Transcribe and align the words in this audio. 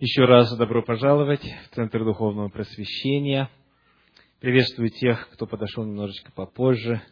Еще 0.00 0.24
раз 0.24 0.56
добро 0.56 0.82
пожаловать 0.82 1.42
в 1.42 1.74
Центр 1.74 2.02
Духовного 2.02 2.48
Просвещения. 2.48 3.50
Приветствую 4.40 4.88
тех, 4.88 5.28
кто 5.32 5.46
подошел 5.46 5.84
немножечко 5.84 6.32
попозже. 6.32 7.02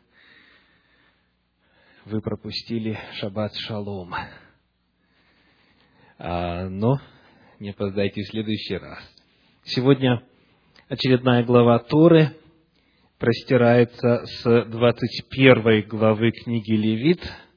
Вы 2.06 2.22
пропустили 2.22 2.98
Шаббат 3.16 3.54
Шалом. 3.56 4.14
А, 6.16 6.66
но 6.70 6.98
не 7.60 7.72
опоздайте 7.72 8.22
в 8.22 8.28
следующий 8.28 8.78
раз. 8.78 9.00
Сегодня 9.64 10.22
очередная 10.88 11.44
глава 11.44 11.80
Торы 11.80 12.38
простирается 13.18 14.24
с 14.24 14.64
21 14.64 15.86
главы 15.86 16.30
книги 16.30 16.72
Левит– 16.72 17.20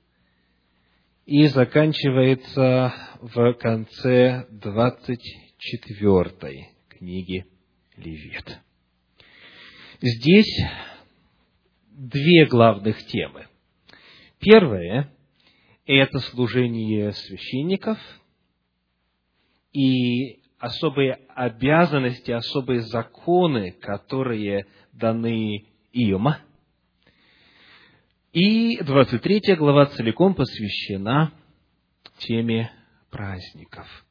и 1.26 1.48
заканчивается 1.48 2.94
в 3.22 3.54
конце 3.54 4.46
24 4.50 6.70
книги 6.90 7.46
Левит. 7.96 8.60
Здесь 10.02 10.62
две 11.90 12.46
главных 12.48 13.06
темы. 13.06 13.48
Первое– 14.40 15.14
это 15.86 16.20
служение 16.20 17.12
священников 17.12 18.00
и 19.72 20.42
особые 20.58 21.20
обязанности, 21.36 22.32
особые 22.32 22.82
законы, 22.82 23.72
которые 23.72 24.66
даны 24.92 25.68
им– 25.92 26.30
и 28.34 28.82
23 28.82 29.56
глава 29.58 29.88
целиком 29.88 30.36
посвящена 30.36 31.34
теме 32.20 32.72
праздников 33.10 34.06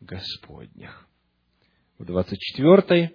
Господних. 0.00 1.08
В 1.98 2.04
24 2.04 3.12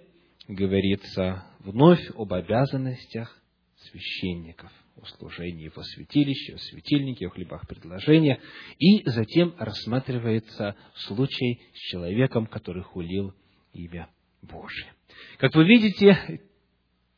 говорится 0.48 1.46
вновь 1.60 2.10
об 2.14 2.34
обязанностях 2.34 3.40
священников, 3.76 4.70
о 5.00 5.06
служении 5.06 5.70
во 5.74 5.82
святилище, 5.82 6.56
о 6.56 6.58
светильнике, 6.58 7.28
о 7.28 7.30
хлебах 7.30 7.66
предложения, 7.66 8.38
и 8.78 9.08
затем 9.08 9.54
рассматривается 9.56 10.76
случай 10.94 11.62
с 11.72 11.78
человеком, 11.90 12.46
который 12.46 12.82
хулил 12.82 13.34
имя 13.72 14.10
Божие. 14.42 14.92
Как 15.38 15.54
вы 15.54 15.64
видите, 15.64 16.42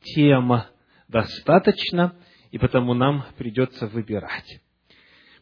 тема 0.01 0.69
достаточно 1.09 2.15
и 2.53 2.59
потому 2.59 2.93
нам 2.93 3.25
придется 3.35 3.87
выбирать. 3.87 4.61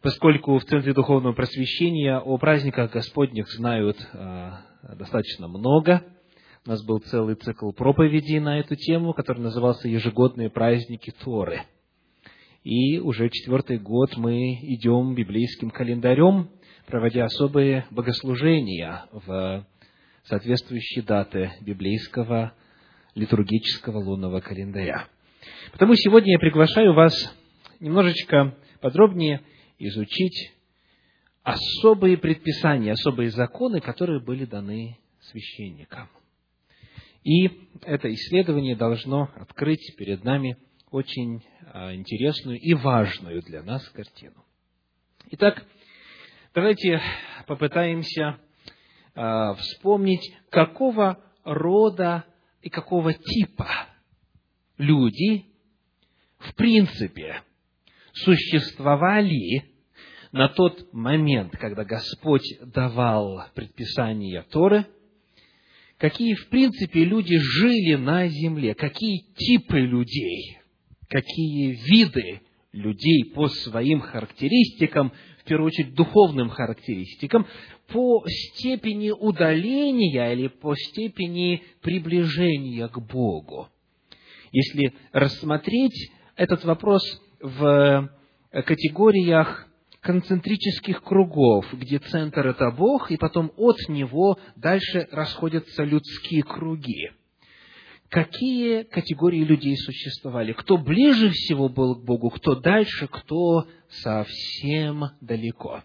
Поскольку 0.02 0.58
в 0.58 0.64
Центре 0.64 0.94
Духовного 0.94 1.34
Просвещения 1.34 2.18
о 2.18 2.38
праздниках 2.38 2.94
Господних 2.94 3.50
знают 3.50 3.98
э, 4.14 4.52
достаточно 4.98 5.50
много, 5.50 6.06
у 6.66 6.70
нас 6.70 6.82
был 6.86 7.00
целый 7.00 7.36
цикл 7.36 7.72
проповедей 7.72 8.40
на 8.40 8.60
эту 8.60 8.78
тему, 8.78 9.12
который 9.14 9.42
назывался 9.42 9.90
«Ежегодные 9.90 10.50
праздники 10.50 11.12
Торы». 11.22 11.64
И 12.64 13.00
уже 13.00 13.30
четвертый 13.30 13.78
год 13.78 14.16
мы 14.16 14.54
идем 14.62 15.14
библейским 15.14 15.70
календарем, 15.70 16.50
проводя 16.88 17.26
особые 17.26 17.88
богослужения 17.92 19.04
в 19.12 19.66
соответствующие 20.24 21.04
даты 21.04 21.52
библейского 21.60 22.54
литургического 23.16 23.98
лунного 23.98 24.40
календаря. 24.40 25.10
Потому 25.72 25.96
сегодня 25.96 26.34
я 26.34 26.40
приглашаю 26.40 26.94
вас 26.94 27.14
немножечко 27.80 28.56
подробнее 28.80 29.42
изучить 29.80 30.54
особые 31.44 32.18
предписания, 32.18 32.92
особые 32.92 33.32
законы, 33.32 33.82
которые 33.82 34.22
были 34.22 34.46
даны 34.46 34.98
священникам. 35.22 36.10
И 37.24 37.50
это 37.84 38.12
исследование 38.14 38.76
должно 38.76 39.30
открыть 39.36 39.96
перед 39.98 40.24
нами 40.24 40.58
очень 40.90 41.44
а, 41.72 41.94
интересную 41.94 42.60
и 42.60 42.74
важную 42.74 43.42
для 43.44 43.64
нас 43.64 43.88
картину. 43.90 44.44
Итак, 45.32 45.66
давайте 46.54 47.02
попытаемся 47.48 48.40
а, 49.16 49.54
вспомнить, 49.56 50.36
какого 50.50 51.24
рода 51.44 52.26
и 52.62 52.70
какого 52.70 53.14
типа 53.14 53.68
люди 54.82 55.46
в 56.40 56.56
принципе 56.56 57.44
существовали 58.14 59.64
на 60.32 60.50
тот 60.50 60.92
момент, 60.94 61.56
когда 61.58 61.84
Господь 61.86 62.58
давал 62.62 63.44
предписания 63.54 64.44
Торы, 64.50 64.86
какие, 65.98 66.34
в 66.34 66.50
принципе, 66.50 67.04
люди 67.04 67.38
жили 67.38 67.96
на 67.96 68.28
земле, 68.28 68.74
какие 68.74 69.26
типы 69.36 69.80
людей, 69.80 70.58
какие 71.08 71.78
виды 71.86 72.42
людей 72.72 73.26
по 73.36 73.50
своим 73.50 74.00
характеристикам, 74.00 75.12
в 75.42 75.44
первую 75.44 75.68
очередь 75.68 75.94
духовным 75.94 76.50
характеристикам, 76.50 77.46
по 77.88 78.24
степени 78.28 79.12
удаления 79.12 80.32
или 80.32 80.48
по 80.48 80.76
степени 80.76 81.62
приближения 81.82 82.88
к 82.88 83.00
Богу. 83.00 83.68
Если 84.52 84.94
рассмотреть 85.14 86.12
этот 86.36 86.66
вопрос 86.66 87.02
в 87.40 88.10
категориях 88.52 89.68
концентрических 90.02 91.04
кругов, 91.04 91.66
где 91.74 92.00
центр– 92.00 92.48
это 92.48 92.72
Бог, 92.72 93.12
и 93.12 93.18
потом 93.18 93.52
от 93.56 93.78
него 93.88 94.38
дальше 94.56 95.08
расходятся 95.12 95.84
людские 95.84 96.44
круги. 96.44 97.12
Какие 98.10 98.84
категории 98.84 99.44
людей 99.44 99.78
существовали? 99.78 100.52
Кто 100.52 100.78
ближе 100.78 101.30
всего 101.30 101.70
был 101.70 101.96
к 101.96 102.04
Богу, 102.04 102.30
кто 102.30 102.56
дальше, 102.56 103.08
кто 103.08 103.68
совсем 103.90 105.06
далеко. 105.22 105.84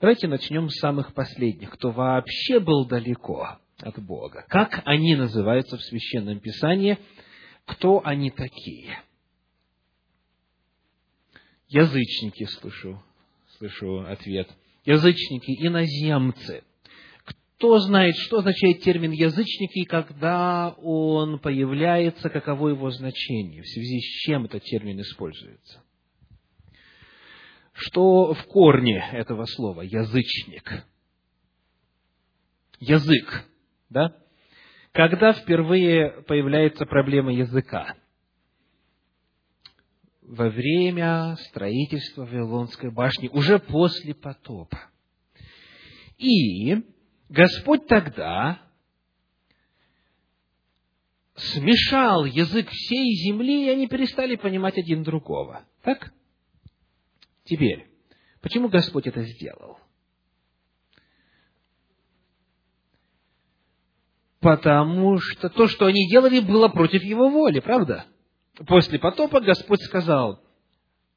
Давайте 0.00 0.28
начнем 0.28 0.70
с 0.70 0.78
самых 0.78 1.12
последних, 1.12 1.70
кто 1.72 1.90
вообще 1.90 2.58
был 2.58 2.86
далеко 2.86 3.58
от 3.82 4.02
Бога. 4.02 4.46
Как 4.48 4.80
они 4.86 5.14
называются 5.14 5.76
в 5.76 5.82
Священном 5.82 6.40
Писании– 6.40 6.96
кто 7.72 8.04
они 8.04 8.30
такие? 8.30 9.02
Язычники, 11.68 12.44
слышу, 12.44 13.02
слышу 13.56 14.00
ответ. 14.00 14.48
Язычники, 14.84 15.66
иноземцы. 15.66 16.64
Кто 17.24 17.78
знает, 17.78 18.16
что 18.16 18.38
означает 18.38 18.82
термин 18.82 19.12
язычники 19.12 19.80
и 19.80 19.84
когда 19.84 20.74
он 20.82 21.38
появляется, 21.38 22.28
каково 22.28 22.70
его 22.70 22.90
значение, 22.90 23.62
в 23.62 23.68
связи 23.68 24.00
с 24.00 24.22
чем 24.24 24.44
этот 24.44 24.64
термин 24.64 25.00
используется? 25.00 25.82
Что 27.72 28.34
в 28.34 28.44
корне 28.44 29.02
этого 29.12 29.46
слова 29.46 29.80
язычник? 29.80 30.84
Язык, 32.80 33.46
да? 33.88 34.21
Когда 34.92 35.32
впервые 35.32 36.22
появляется 36.28 36.84
проблема 36.84 37.32
языка? 37.32 37.96
Во 40.20 40.50
время 40.50 41.36
строительства 41.48 42.24
Вавилонской 42.24 42.90
башни, 42.90 43.28
уже 43.28 43.58
после 43.58 44.14
потопа. 44.14 44.90
И 46.18 46.76
Господь 47.28 47.86
тогда 47.86 48.62
смешал 51.34 52.26
язык 52.26 52.68
всей 52.70 53.14
земли, 53.26 53.66
и 53.66 53.70
они 53.70 53.88
перестали 53.88 54.36
понимать 54.36 54.76
один 54.76 55.02
другого. 55.02 55.66
Так? 55.82 56.12
Теперь, 57.44 57.88
почему 58.42 58.68
Господь 58.68 59.06
это 59.06 59.22
сделал? 59.22 59.78
Потому 64.42 65.18
что 65.18 65.48
то, 65.48 65.68
что 65.68 65.86
они 65.86 66.08
делали, 66.08 66.40
было 66.40 66.66
против 66.68 67.04
его 67.04 67.30
воли, 67.30 67.60
правда? 67.60 68.06
После 68.66 68.98
потопа 68.98 69.40
Господь 69.40 69.80
сказал, 69.82 70.42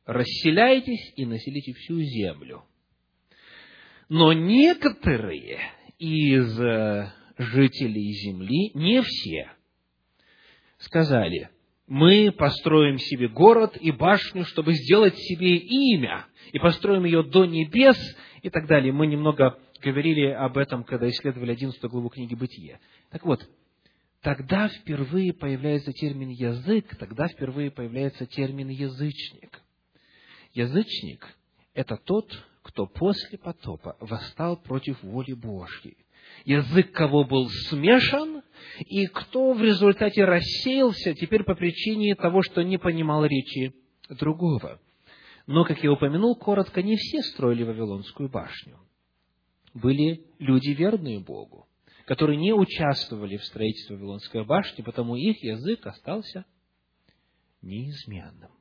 расселяйтесь 0.05 1.11
и 1.15 1.25
населите 1.25 1.73
всю 1.73 1.99
землю. 2.01 2.63
Но 4.09 4.31
некоторые 4.31 5.59
из 5.97 6.59
э, 6.59 7.11
жителей 7.39 8.11
земли, 8.13 8.69
не 8.75 9.01
все, 9.01 9.49
сказали, 10.77 11.49
мы 11.87 12.31
построим 12.31 12.99
себе 12.99 13.27
город 13.27 13.75
и 13.79 13.89
башню, 13.91 14.45
чтобы 14.45 14.73
сделать 14.73 15.17
себе 15.17 15.57
имя, 15.57 16.27
и 16.51 16.59
построим 16.59 17.05
ее 17.05 17.23
до 17.23 17.45
небес, 17.45 17.97
и 18.43 18.51
так 18.51 18.67
далее. 18.67 18.93
Мы 18.93 19.07
немного 19.07 19.57
говорили 19.81 20.27
об 20.27 20.57
этом, 20.57 20.83
когда 20.83 21.09
исследовали 21.09 21.51
11 21.51 21.81
главу 21.83 22.09
книги 22.09 22.35
«Бытие». 22.35 22.79
Так 23.11 23.25
вот, 23.25 23.47
тогда 24.21 24.67
впервые 24.67 25.33
появляется 25.33 25.91
термин 25.93 26.29
«язык», 26.29 26.95
тогда 26.97 27.27
впервые 27.27 27.71
появляется 27.71 28.25
термин 28.25 28.69
«язычник». 28.69 29.61
Язычник– 30.53 31.27
это 31.73 31.97
тот, 31.97 32.31
кто 32.63 32.87
после 32.87 33.37
потопа 33.37 33.95
восстал 33.99 34.57
против 34.57 35.01
воли 35.03 35.33
Божьей. 35.33 35.97
язык 36.45 36.91
кого 36.91 37.23
был 37.23 37.49
смешан, 37.69 38.41
и 38.79 39.05
кто 39.07 39.53
в 39.53 39.61
результате 39.61 40.25
рассеялся 40.25 41.13
теперь 41.13 41.43
по 41.43 41.55
причине 41.55 42.15
того, 42.15 42.41
что 42.41 42.63
не 42.63 42.77
понимал 42.77 43.25
речи 43.25 43.75
другого. 44.09 44.79
Но, 45.45 45.63
как 45.63 45.83
я 45.83 45.91
упомянул 45.91 46.35
коротко, 46.35 46.81
не 46.81 46.95
все 46.95 47.21
строили 47.21 47.63
Вавилонскую 47.63 48.29
башню. 48.29 48.79
Были 49.73 50.25
люди, 50.39 50.69
верные 50.69 51.19
Богу, 51.19 51.67
которые 52.05 52.37
не 52.37 52.53
участвовали 52.53 53.37
в 53.37 53.43
строительстве 53.43 53.95
Вавилонской 53.95 54.45
башни, 54.45 54.81
потому 54.83 55.15
их 55.15 55.43
язык 55.43 55.85
остался 55.85 56.45
неизменным. 57.61 58.51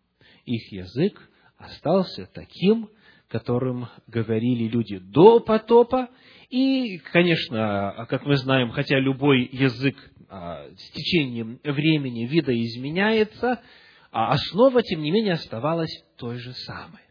Их 0.44 0.72
язык 0.72 1.30
остался 1.56 2.26
таким, 2.26 2.88
которым 3.28 3.88
говорили 4.06 4.64
люди 4.68 4.98
до 4.98 5.40
потопа, 5.40 6.08
и, 6.48 6.98
конечно, 6.98 8.06
как 8.08 8.24
мы 8.26 8.36
знаем, 8.36 8.70
хотя 8.70 8.98
любой 8.98 9.48
язык 9.50 9.96
а, 10.28 10.68
с 10.70 10.90
течением 10.90 11.58
времени 11.64 12.26
видоизменяется, 12.26 13.62
а 14.10 14.32
основа, 14.32 14.82
тем 14.82 15.02
не 15.02 15.10
менее, 15.10 15.34
оставалась 15.34 16.04
той 16.16 16.38
же 16.38 16.52
самой. 16.52 17.02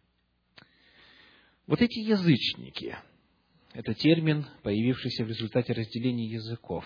Вот 1.67 1.81
эти 1.81 1.99
язычники, 1.99 2.97
это 3.73 3.93
термин, 3.93 4.45
появившийся 4.61 5.25
в 5.25 5.29
результате 5.29 5.73
разделения 5.73 6.25
языков, 6.25 6.85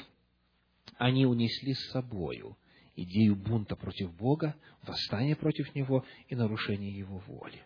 они 0.97 1.25
унесли 1.25 1.73
с 1.73 1.91
собою 1.91 2.57
идею 2.95 3.35
бунта 3.35 3.75
против 3.75 4.15
Бога, 4.15 4.55
восстания 4.85 5.35
против 5.35 5.73
Него 5.75 6.03
и 6.27 6.35
нарушения 6.35 6.89
Его 6.89 7.19
воли. 7.27 7.63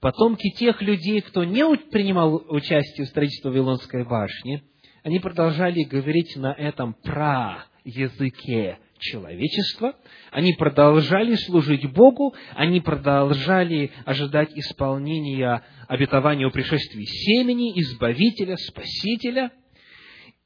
Потомки 0.00 0.50
тех 0.50 0.80
людей, 0.82 1.20
кто 1.20 1.44
не 1.44 1.64
принимал 1.90 2.42
участие 2.48 3.06
в 3.06 3.10
строительстве 3.10 3.50
Вавилонской 3.50 4.04
башни, 4.04 4.64
они 5.02 5.20
продолжали 5.20 5.82
говорить 5.84 6.34
на 6.36 6.52
этом 6.52 6.94
про-языке 6.94 8.78
человечества, 9.02 9.94
они 10.30 10.54
продолжали 10.54 11.34
служить 11.34 11.90
Богу, 11.92 12.34
они 12.54 12.80
продолжали 12.80 13.90
ожидать 14.04 14.50
исполнения 14.56 15.62
обетования 15.88 16.46
о 16.46 16.50
пришествии 16.50 17.04
семени, 17.04 17.78
Избавителя, 17.80 18.56
Спасителя. 18.56 19.52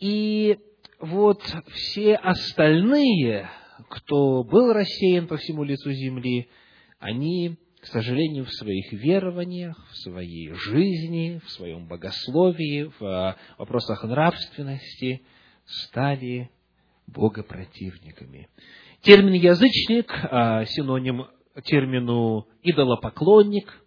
И 0.00 0.58
вот 0.98 1.42
все 1.72 2.16
остальные, 2.16 3.48
кто 3.88 4.42
был 4.42 4.72
рассеян 4.72 5.26
по 5.26 5.36
всему 5.36 5.62
лицу 5.62 5.92
земли, 5.92 6.48
они, 6.98 7.56
к 7.80 7.86
сожалению, 7.86 8.46
в 8.46 8.52
своих 8.52 8.92
верованиях, 8.92 9.76
в 9.90 9.96
своей 9.98 10.52
жизни, 10.52 11.40
в 11.44 11.50
своем 11.50 11.86
богословии, 11.86 12.90
в 12.98 13.36
вопросах 13.58 14.02
нравственности 14.04 15.22
стали 15.66 16.50
богопротивниками. 17.06 18.48
Термин 19.02 19.34
«язычник» 19.34 20.12
а, 20.30 20.64
синоним 20.64 21.26
термину 21.64 22.46
«идолопоклонник», 22.62 23.82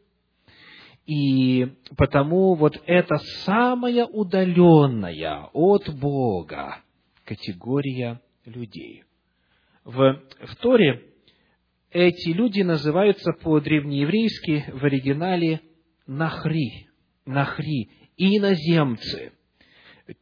и 1.06 1.68
потому 1.98 2.54
вот 2.54 2.80
это 2.86 3.18
самая 3.44 4.06
удаленная 4.06 5.50
от 5.54 5.89
Бога 6.00 6.83
категория 7.25 8.21
людей. 8.45 9.06
В, 9.83 10.21
в 10.42 10.56
Торе 10.57 11.04
эти 11.89 12.30
люди 12.30 12.62
называются 12.62 13.33
по-древнееврейски 13.33 14.66
в 14.74 14.86
оригинале 14.86 15.62
нахри, 16.06 16.89
нахри, 17.25 17.89
иноземцы 18.16 19.31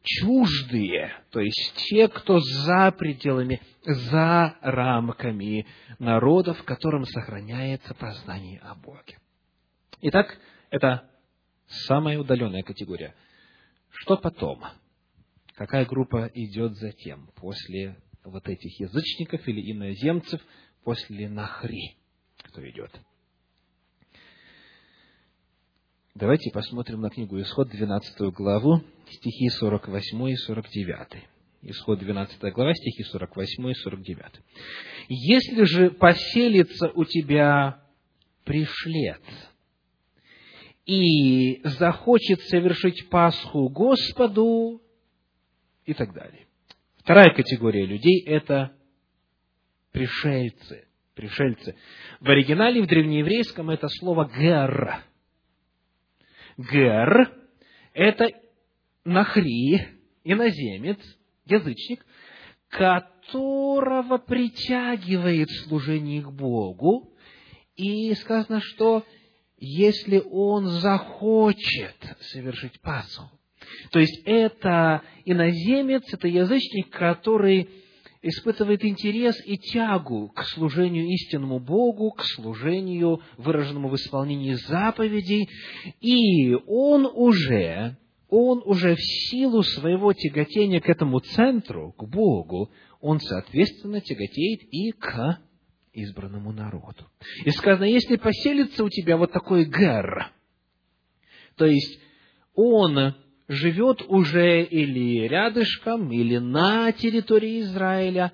чуждые, 0.02 1.12
то 1.30 1.40
есть 1.40 1.74
те, 1.88 2.08
кто 2.08 2.40
за 2.40 2.92
пределами, 2.92 3.60
за 3.82 4.56
рамками 4.60 5.66
народов, 5.98 6.62
которым 6.64 7.04
сохраняется 7.04 7.94
познание 7.94 8.60
о 8.60 8.74
Боге. 8.74 9.18
Итак, 10.00 10.38
это 10.70 11.08
самая 11.66 12.18
удаленная 12.18 12.62
категория. 12.62 13.14
Что 13.90 14.16
потом? 14.16 14.62
Какая 15.54 15.84
группа 15.84 16.30
идет 16.34 16.76
затем, 16.76 17.30
после 17.34 17.96
вот 18.24 18.48
этих 18.48 18.78
язычников 18.80 19.46
или 19.48 19.72
иноземцев, 19.72 20.40
после 20.84 21.28
Нахри, 21.28 21.96
кто 22.44 22.68
идет? 22.68 22.92
Давайте 26.14 26.50
посмотрим 26.50 27.00
на 27.00 27.10
книгу 27.10 27.40
Исход, 27.40 27.68
12 27.68 28.32
главу, 28.34 28.82
стихи 29.12 29.48
48 29.48 30.28
и 30.30 30.36
49. 30.36 31.24
Исход 31.62 31.98
12 31.98 32.40
глава, 32.52 32.72
стихи 32.74 33.02
48 33.02 33.70
и 33.70 33.74
49. 33.74 34.24
«Если 35.08 35.64
же 35.64 35.90
поселится 35.90 36.90
у 36.94 37.04
тебя 37.04 37.82
пришлец, 38.44 39.22
и 40.86 41.60
захочет 41.64 42.40
совершить 42.42 43.10
Пасху 43.10 43.68
Господу, 43.68 44.80
и 45.84 45.94
так 45.94 46.14
далее. 46.14 46.46
Вторая 46.98 47.30
категория 47.30 47.84
людей– 47.84 48.22
это 48.26 48.72
пришельцы. 49.92 50.86
Пришельцы. 51.14 51.74
В 52.20 52.30
оригинале, 52.30 52.82
в 52.82 52.86
древнееврейском, 52.86 53.70
это 53.70 53.88
слово 53.88 54.30
«гер», 54.38 55.02
Гер– 56.58 57.32
это 57.94 58.30
нахри, 59.08 59.88
иноземец, 60.24 60.98
язычник, 61.46 62.04
которого 62.68 64.18
притягивает 64.18 65.48
служение 65.64 66.22
к 66.22 66.30
Богу, 66.30 67.12
и 67.76 68.12
сказано, 68.14 68.60
что 68.60 69.04
если 69.56 70.22
он 70.30 70.66
захочет 70.66 71.96
совершить 72.20 72.80
Пасху, 72.80 73.30
то 73.90 73.98
есть 73.98 74.22
это 74.24 75.02
иноземец, 75.24 76.02
это 76.12 76.28
язычник, 76.28 76.90
который 76.90 77.68
испытывает 78.20 78.84
интерес 78.84 79.40
и 79.46 79.56
тягу 79.56 80.28
к 80.34 80.42
служению 80.44 81.06
истинному 81.06 81.60
Богу, 81.60 82.10
к 82.10 82.24
служению, 82.24 83.20
выраженному 83.36 83.88
в 83.88 83.94
исполнении 83.94 84.54
заповедей, 84.54 85.48
и 86.00 86.54
он 86.66 87.06
уже, 87.06 87.96
он 88.28 88.62
уже 88.64 88.94
в 88.94 89.00
силу 89.00 89.62
своего 89.62 90.12
тяготения 90.12 90.80
к 90.80 90.88
этому 90.88 91.20
центру, 91.20 91.92
к 91.92 92.04
Богу, 92.04 92.70
он, 93.00 93.20
соответственно, 93.20 94.00
тяготеет 94.00 94.60
и 94.70 94.92
к 94.92 95.40
избранному 95.92 96.52
народу. 96.52 97.06
И 97.44 97.50
сказано, 97.50 97.84
если 97.84 98.16
поселится 98.16 98.84
у 98.84 98.88
тебя 98.88 99.16
вот 99.16 99.32
такой 99.32 99.64
гер, 99.64 100.30
то 101.56 101.66
есть 101.66 102.00
он 102.54 103.14
живет 103.48 104.02
уже 104.08 104.62
или 104.62 105.26
рядышком, 105.26 106.12
или 106.12 106.38
на 106.38 106.92
территории 106.92 107.62
Израиля. 107.62 108.32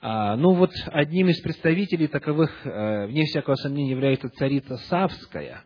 А, 0.00 0.36
ну 0.36 0.54
вот 0.54 0.70
одним 0.86 1.28
из 1.28 1.40
представителей 1.40 2.06
таковых, 2.06 2.66
э, 2.66 3.06
вне 3.06 3.24
всякого 3.24 3.54
сомнения, 3.56 3.90
является 3.90 4.28
царица 4.30 4.76
Савская. 4.76 5.64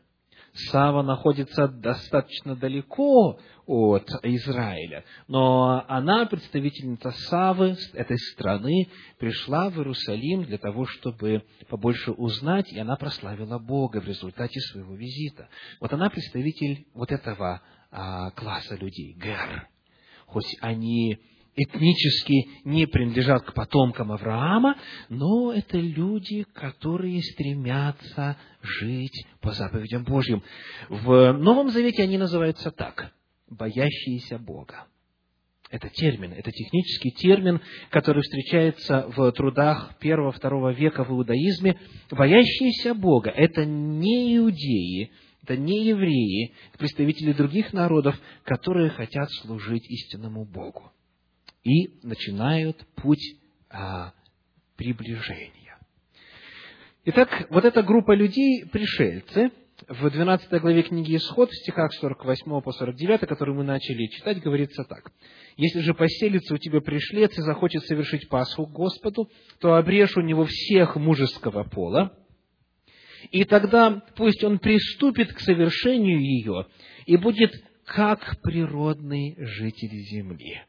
Сава 0.53 1.03
находится 1.03 1.69
достаточно 1.69 2.57
далеко 2.57 3.39
от 3.71 4.11
Израиля, 4.25 5.05
но 5.29 5.85
она, 5.87 6.27
представительница 6.27 7.13
Савы, 7.13 7.77
этой 7.93 8.19
страны, 8.19 8.89
пришла 9.17 9.71
в 9.71 9.77
Иерусалим 9.77 10.43
для 10.43 10.59
того, 10.59 10.87
чтобы 10.87 11.45
побольше 11.69 12.11
узнать, 12.11 12.73
и 12.73 12.81
она 12.81 12.97
прославила 12.97 13.61
Бога 13.61 14.01
в 14.01 14.09
результате 14.09 14.59
своего 14.59 14.97
визита. 14.97 15.49
Вот 15.81 15.93
она 15.93 16.11
представитель 16.11 16.85
вот 16.95 17.13
этого 17.13 17.63
а, 17.93 18.33
класса 18.33 18.75
людей, 18.75 19.13
гер. 19.13 19.69
Хоть 20.27 20.57
они 20.61 21.21
этнически 21.55 22.49
не 22.65 22.87
принадлежат 22.87 23.45
к 23.45 23.55
потомкам 23.55 24.11
Авраама, 24.11 24.77
но 25.09 25.53
это 25.53 25.79
люди, 25.79 26.43
которые 26.55 27.23
стремятся 27.23 28.37
жить 28.63 29.27
по 29.41 29.53
заповедям 29.53 30.03
Божьим. 30.03 30.43
В 30.89 31.33
Новом 31.35 31.71
Завете 31.71 32.03
они 32.03 32.19
называются 32.19 32.73
так– 32.73 33.13
боящиеся 33.51 34.39
Бога. 34.39 34.87
Это 35.71 35.89
термин, 35.89 36.33
это 36.33 36.51
технический 36.51 37.13
термин, 37.13 37.61
который 37.91 38.23
встречается 38.23 39.07
в 39.09 39.31
трудах 39.33 39.99
первого-второго 40.01 40.73
века 40.73 41.05
в 41.05 41.11
иудаизме. 41.11 41.79
Боящиеся 42.11 42.95
Бога– 42.95 43.31
это 43.37 43.65
не 43.65 44.37
иудеи, 44.37 45.13
это 45.43 45.57
не 45.57 45.87
евреи, 45.87 46.55
представители 46.77 47.33
других 47.33 47.73
народов, 47.73 48.21
которые 48.45 48.91
хотят 48.91 49.31
служить 49.43 49.89
истинному 49.89 50.45
Богу. 50.45 50.91
И 51.63 52.01
начинают 52.03 52.85
путь 52.97 53.37
а, 53.69 54.13
приближения. 54.77 55.79
Итак, 57.05 57.47
вот 57.51 57.65
эта 57.65 57.83
группа 57.83 58.13
людей, 58.15 58.67
пришельцы, 58.67 59.51
в 59.89 60.11
12 60.11 60.51
главе 60.61 60.83
книги 60.83 61.17
Исход, 61.17 61.51
в 61.51 61.57
стихах 61.57 61.93
48 61.95 62.61
по 62.61 62.73
49, 62.73 63.21
который 63.21 63.55
мы 63.55 63.65
начали 63.65 64.07
читать, 64.07 64.41
говорится 64.41 64.85
так. 64.85 65.11
«Если 65.57 65.81
же 65.81 65.95
поселится 65.95 66.55
у 66.55 66.59
тебя 66.59 66.81
пришлец 66.81 67.37
и 67.39 67.43
захочет 67.43 67.85
совершить 67.85 68.29
Пасху 68.29 68.67
Господу, 68.67 69.31
то 69.61 69.75
обрежь 69.75 70.17
у 70.17 70.21
него 70.21 70.45
всех 70.45 70.97
мужеского 70.97 71.65
пола, 71.65 72.13
и 73.31 73.45
тогда 73.45 74.03
пусть 74.17 74.43
он 74.45 74.59
приступит 74.59 75.33
к 75.33 75.41
совершению 75.41 76.21
ее 76.21 76.67
и 77.07 77.17
будет 77.17 77.53
как 77.85 78.41
природный 78.43 79.37
житель 79.39 79.95
земли. 80.11 80.63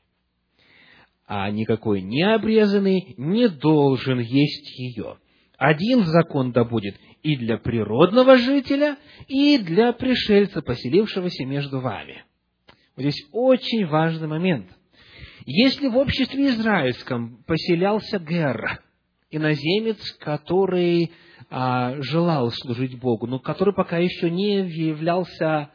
А 1.25 1.49
никакой 1.49 2.01
необрезанный 2.01 3.15
не 3.17 3.47
должен 3.47 4.19
есть 4.19 4.77
ее. 4.77 5.17
Один 5.57 6.05
закон 6.05 6.51
да 6.51 6.65
будет 6.65 6.95
и 7.23 7.35
для 7.37 7.57
природного 7.57 8.37
жителя, 8.37 8.97
и 9.27 9.57
для 9.57 9.93
пришельца, 9.93 10.61
поселившегося 10.61 11.45
между 11.45 11.79
вами. 11.79 12.23
Вот 12.95 13.03
здесь 13.03 13.27
очень 13.31 13.85
важный 13.85 14.27
момент. 14.27 14.67
Если 15.45 15.87
в 15.87 15.97
обществе 15.97 16.47
израильском 16.47 17.43
поселялся 17.47 18.19
Гер, 18.19 18.81
иноземец, 19.29 20.11
который 20.19 21.11
а, 21.49 22.01
желал 22.01 22.51
служить 22.51 22.99
Богу, 22.99 23.27
но 23.27 23.39
который 23.39 23.73
пока 23.73 23.97
еще 23.97 24.29
не 24.29 24.67
являлся 24.67 25.71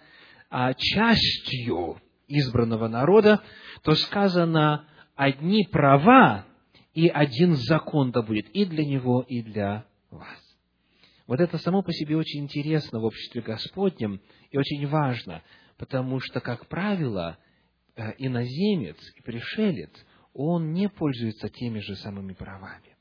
а, 0.51 0.75
частью 0.75 2.01
избранного 2.29 2.89
народа, 2.89 3.43
то 3.83 3.93
сказано, 3.95 4.87
одни 5.15 5.67
права 5.71 6.45
и 6.95 7.09
один 7.09 7.57
закон 7.57 8.11
да 8.11 8.23
будет 8.23 8.49
и 8.51 8.65
для 8.65 8.85
него, 8.85 9.25
и 9.27 9.43
для 9.43 9.85
вас. 10.11 10.46
Вот 11.27 11.41
это 11.41 11.59
само 11.59 11.83
по 11.83 11.93
себе 11.93 12.17
очень 12.17 12.45
интересно 12.45 13.01
в 13.01 13.05
обществе 13.05 13.43
Господнем 13.43 14.21
и 14.51 14.59
очень 14.59 14.87
важно, 14.87 15.43
потому 15.77 16.21
что, 16.21 16.41
как 16.41 16.69
правило, 16.69 17.37
э, 17.97 18.13
иноземец 18.19 18.97
и 19.17 19.23
пришелец, 19.23 19.91
он 20.33 20.73
не 20.73 20.89
пользуется 20.89 21.49
теми 21.49 21.81
же 21.81 21.97
самыми 21.97 22.33
правами. 22.33 22.97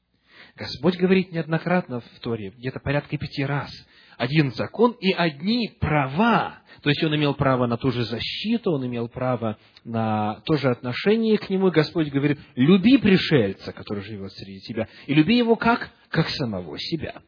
Господь 0.56 0.98
говорит 0.98 1.32
неоднократно 1.32 2.00
в 2.00 2.20
Торе, 2.22 2.52
где-то 2.52 2.80
порядка 2.80 3.18
пяти 3.18 3.44
раз, 3.46 3.72
один 4.18 4.52
закон 4.52 4.96
и 5.00 5.12
одни 5.12 5.76
права. 5.80 6.60
То 6.82 6.90
есть 6.90 7.04
он 7.04 7.16
имел 7.16 7.34
право 7.34 7.68
на 7.68 7.78
ту 7.78 7.92
же 7.92 8.04
защиту, 8.04 8.72
он 8.72 8.86
имел 8.86 9.08
право 9.10 9.58
на 9.84 10.42
то 10.46 10.56
же 10.56 10.70
отношение 10.70 11.38
к 11.38 11.50
нему. 11.50 11.68
И 11.68 11.72
Господь 11.72 12.10
говорит, 12.10 12.40
люби 12.56 12.98
пришельца, 12.98 13.74
который 13.74 14.04
живет 14.04 14.32
среди 14.34 14.60
тебя, 14.62 14.88
и 15.08 15.14
люби 15.14 15.38
его 15.38 15.56
как? 15.56 15.92
Как 16.10 16.30
самого 16.30 16.78
себя. 16.80 17.22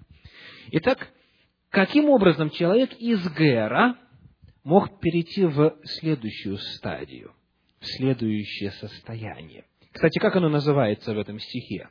Итак, 0.72 1.10
каким 1.70 2.10
образом 2.10 2.50
человек 2.50 2.94
из 2.94 3.26
Гера 3.36 3.98
мог 4.64 5.00
перейти 5.00 5.46
в 5.46 5.78
следующую 5.84 6.58
стадию, 6.58 7.34
в 7.80 7.86
следующее 7.86 8.72
состояние? 8.72 9.66
Кстати, 9.92 10.20
как 10.20 10.36
оно 10.36 10.50
называется 10.50 11.14
в 11.14 11.20
этом 11.20 11.40
стихе? 11.40 11.90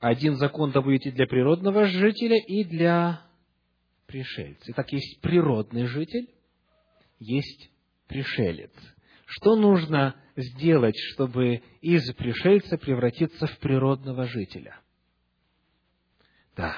один 0.00 0.36
закон 0.36 0.70
да 0.70 0.80
будет 0.80 1.14
для 1.14 1.26
природного 1.26 1.86
жителя, 1.86 2.36
и 2.38 2.64
для 2.64 3.22
пришельца. 4.06 4.72
Итак, 4.72 4.92
есть 4.92 5.20
природный 5.20 5.86
житель, 5.86 6.28
есть 7.18 7.70
пришелец. 8.06 8.72
Что 9.26 9.56
нужно 9.56 10.14
сделать, 10.36 10.96
чтобы 11.12 11.62
из 11.82 12.10
пришельца 12.14 12.78
превратиться 12.78 13.46
в 13.46 13.58
природного 13.58 14.24
жителя? 14.24 14.80
Да, 16.58 16.74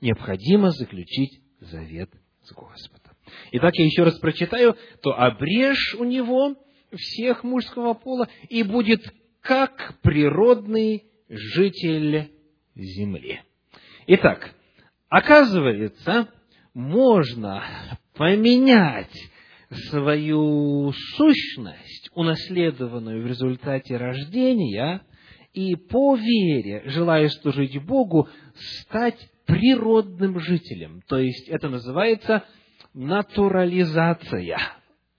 необходимо 0.00 0.70
заключить 0.70 1.40
завет 1.60 2.10
с 2.42 2.52
Господом. 2.52 3.14
Итак, 3.52 3.72
я 3.76 3.84
еще 3.84 4.02
раз 4.02 4.18
прочитаю, 4.18 4.76
то 5.02 5.12
обрежь 5.16 5.94
у 5.94 6.02
него 6.02 6.56
всех 6.92 7.44
мужского 7.44 7.94
пола, 7.94 8.28
и 8.48 8.64
будет 8.64 9.02
как 9.40 10.00
природный 10.02 11.04
житель 11.28 12.32
земли. 12.74 13.40
Итак, 14.08 14.52
оказывается, 15.08 16.28
можно 16.74 17.62
поменять 18.14 19.14
свою 19.90 20.92
сущность, 21.16 22.10
унаследованную 22.14 23.22
в 23.22 23.26
результате 23.28 23.96
рождения, 23.96 25.02
и 25.54 25.76
по 25.76 26.16
вере, 26.16 26.82
желая 26.86 27.28
служить 27.28 27.80
Богу, 27.82 28.28
стать 28.54 29.18
природным 29.46 30.40
жителем. 30.40 31.02
То 31.08 31.18
есть 31.18 31.48
это 31.48 31.68
называется 31.68 32.44
натурализация 32.92 34.58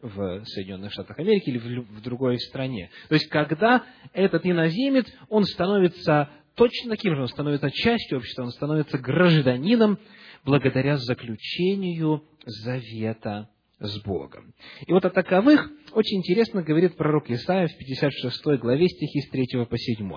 в 0.02 0.44
Соединенных 0.46 0.92
Штатах 0.92 1.18
Америки 1.20 1.50
или 1.50 1.80
в 1.80 2.02
другой 2.02 2.38
стране. 2.40 2.92
То 3.08 3.16
есть, 3.16 3.28
когда 3.30 3.84
этот 4.14 4.46
иноземец, 4.46 5.08
он 5.30 5.46
становится 5.46 6.30
точно 6.56 6.92
таким 6.92 7.16
же, 7.16 7.22
он 7.24 7.28
становится 7.28 7.72
частью 7.72 8.18
общества, 8.18 8.44
он 8.44 8.52
становится 8.52 8.98
гражданином 8.98 9.98
благодаря 10.44 10.98
заключению 10.98 12.24
завета 12.46 13.50
с 13.80 14.02
Богом. 14.04 14.54
И 14.86 14.92
вот 14.92 15.06
о 15.06 15.10
таковых 15.10 15.70
очень 15.92 16.18
интересно 16.18 16.64
говорит 16.64 16.96
пророк 16.96 17.30
Исаия 17.30 17.68
в 17.68 17.78
56 17.78 18.60
главе 18.60 18.88
стихи 18.88 19.22
с 19.22 19.30
3 19.30 19.66
по 19.66 19.78
7. 19.78 20.10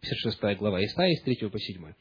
56 0.00 0.58
глава 0.58 0.84
Исаия 0.84 1.16
с 1.16 1.22
3 1.22 1.48
по 1.48 1.58
7. 1.58 1.92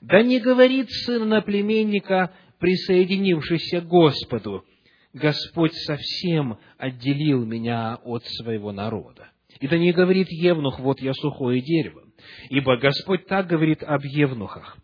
«Да 0.00 0.22
не 0.22 0.38
говорит 0.40 0.90
сын 0.90 1.28
на 1.28 1.40
племенника, 1.40 2.32
присоединившийся 2.58 3.80
к 3.80 3.86
Господу, 3.86 4.64
Господь 5.12 5.74
совсем 5.74 6.58
отделил 6.76 7.44
меня 7.44 7.98
от 8.04 8.24
своего 8.24 8.72
народа. 8.72 9.30
И 9.60 9.66
да 9.66 9.78
не 9.78 9.92
говорит 9.92 10.28
Евнух, 10.30 10.78
вот 10.78 11.00
я 11.00 11.12
сухое 11.14 11.60
дерево. 11.60 12.04
Ибо 12.50 12.76
Господь 12.76 13.26
так 13.26 13.46
говорит 13.46 13.82
об 13.82 14.04
евнухах, 14.04 14.76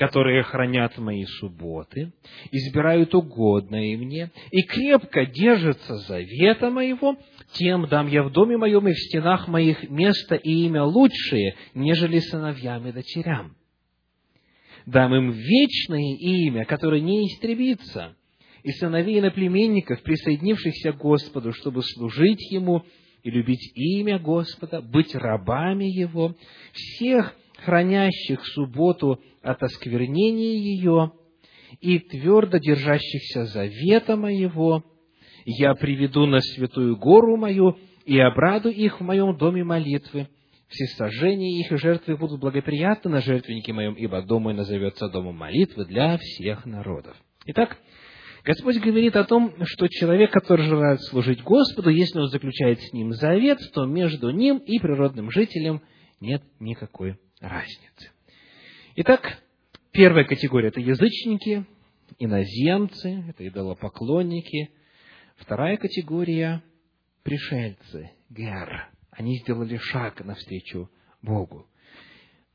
которые 0.00 0.42
хранят 0.44 0.96
мои 0.96 1.26
субботы, 1.26 2.14
избирают 2.50 3.14
угодное 3.14 3.98
мне, 3.98 4.30
и 4.50 4.62
крепко 4.62 5.26
держатся 5.26 5.94
завета 5.96 6.70
моего, 6.70 7.18
тем 7.52 7.86
дам 7.86 8.08
я 8.08 8.22
в 8.22 8.32
доме 8.32 8.56
моем 8.56 8.88
и 8.88 8.94
в 8.94 8.98
стенах 8.98 9.46
моих 9.46 9.90
место 9.90 10.36
и 10.36 10.64
имя 10.64 10.84
лучшее, 10.84 11.54
нежели 11.74 12.18
сыновьям 12.18 12.88
и 12.88 12.92
дочерям. 12.92 13.56
Дам 14.86 15.14
им 15.14 15.32
вечное 15.32 16.16
имя, 16.16 16.64
которое 16.64 17.02
не 17.02 17.26
истребится, 17.26 18.16
и 18.62 18.70
сыновей 18.70 19.18
и 19.18 19.20
наплеменников, 19.20 20.00
присоединившихся 20.00 20.92
к 20.92 20.96
Господу, 20.96 21.52
чтобы 21.52 21.82
служить 21.82 22.50
Ему 22.50 22.86
и 23.22 23.30
любить 23.30 23.70
имя 23.74 24.18
Господа, 24.18 24.80
быть 24.80 25.14
рабами 25.14 25.84
Его, 25.84 26.36
всех 26.72 27.36
хранящих 27.58 28.46
субботу 28.46 29.20
от 29.42 29.62
осквернения 29.62 30.56
ее 30.56 31.12
и 31.80 31.98
твердо 31.98 32.58
держащихся 32.58 33.46
завета 33.46 34.16
моего, 34.16 34.84
я 35.44 35.74
приведу 35.74 36.26
на 36.26 36.40
святую 36.40 36.96
гору 36.96 37.36
мою 37.36 37.76
и 38.04 38.18
обраду 38.18 38.68
их 38.68 39.00
в 39.00 39.04
моем 39.04 39.36
доме 39.36 39.64
молитвы. 39.64 40.28
Все 40.68 40.84
сожжения 40.96 41.60
их 41.60 41.72
и 41.72 41.76
жертвы 41.76 42.16
будут 42.16 42.40
благоприятны 42.40 43.10
на 43.10 43.20
жертвеннике 43.20 43.72
моем, 43.72 43.94
ибо 43.94 44.22
дом 44.22 44.44
мой 44.44 44.54
назовется 44.54 45.08
домом 45.08 45.36
молитвы 45.36 45.84
для 45.84 46.16
всех 46.18 46.64
народов. 46.64 47.16
Итак, 47.46 47.76
Господь 48.44 48.78
говорит 48.78 49.16
о 49.16 49.24
том, 49.24 49.52
что 49.64 49.88
человек, 49.88 50.30
который 50.30 50.66
желает 50.66 51.00
служить 51.02 51.42
Господу, 51.42 51.90
если 51.90 52.18
он 52.20 52.28
заключает 52.28 52.80
с 52.80 52.92
ним 52.92 53.12
завет, 53.12 53.58
то 53.74 53.84
между 53.84 54.30
ним 54.30 54.58
и 54.58 54.78
природным 54.78 55.30
жителем 55.30 55.82
нет 56.20 56.42
никакой 56.60 57.18
разницы. 57.40 58.10
Итак, 58.96 59.40
первая 59.92 60.24
категория– 60.24 60.68
это 60.70 60.80
язычники, 60.80 61.64
иноземцы, 62.18 63.24
это 63.28 63.46
идолопоклонники. 63.46 64.70
Вторая 65.36 65.76
категория– 65.76 66.64
пришельцы, 67.22 68.10
гер. 68.30 68.88
Они 69.12 69.38
сделали 69.38 69.76
шаг 69.76 70.24
навстречу 70.24 70.90
Богу. 71.22 71.68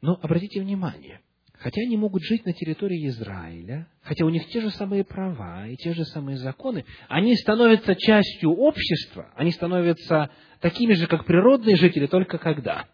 Но 0.02 0.20
обратите 0.22 0.62
внимание, 0.62 1.22
хотя 1.54 1.82
они 1.82 1.96
могут 1.96 2.22
жить 2.24 2.46
на 2.46 2.52
территории 2.52 3.08
Израиля, 3.08 3.88
хотя 4.02 4.26
у 4.26 4.30
них 4.30 4.46
те 4.50 4.60
же 4.60 4.72
самые 4.72 5.06
права 5.06 5.68
и 5.68 5.78
те 5.78 5.94
же 5.94 6.04
самые 6.04 6.38
законы, 6.38 6.84
они 7.08 7.36
становятся 7.38 7.96
частью 7.96 8.52
общества, 8.52 9.32
они 9.36 9.52
становятся 9.52 10.30
такими 10.60 10.94
же, 10.96 11.08
как 11.08 11.26
природные 11.26 11.78
жители, 11.78 12.08
только 12.08 12.38
когда? 12.38 12.90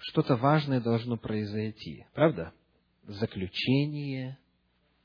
Что-то 0.00 0.36
важное 0.36 0.80
должно 0.80 1.16
произойти, 1.16 2.06
правда? 2.14 2.52
Заключение 3.06 4.38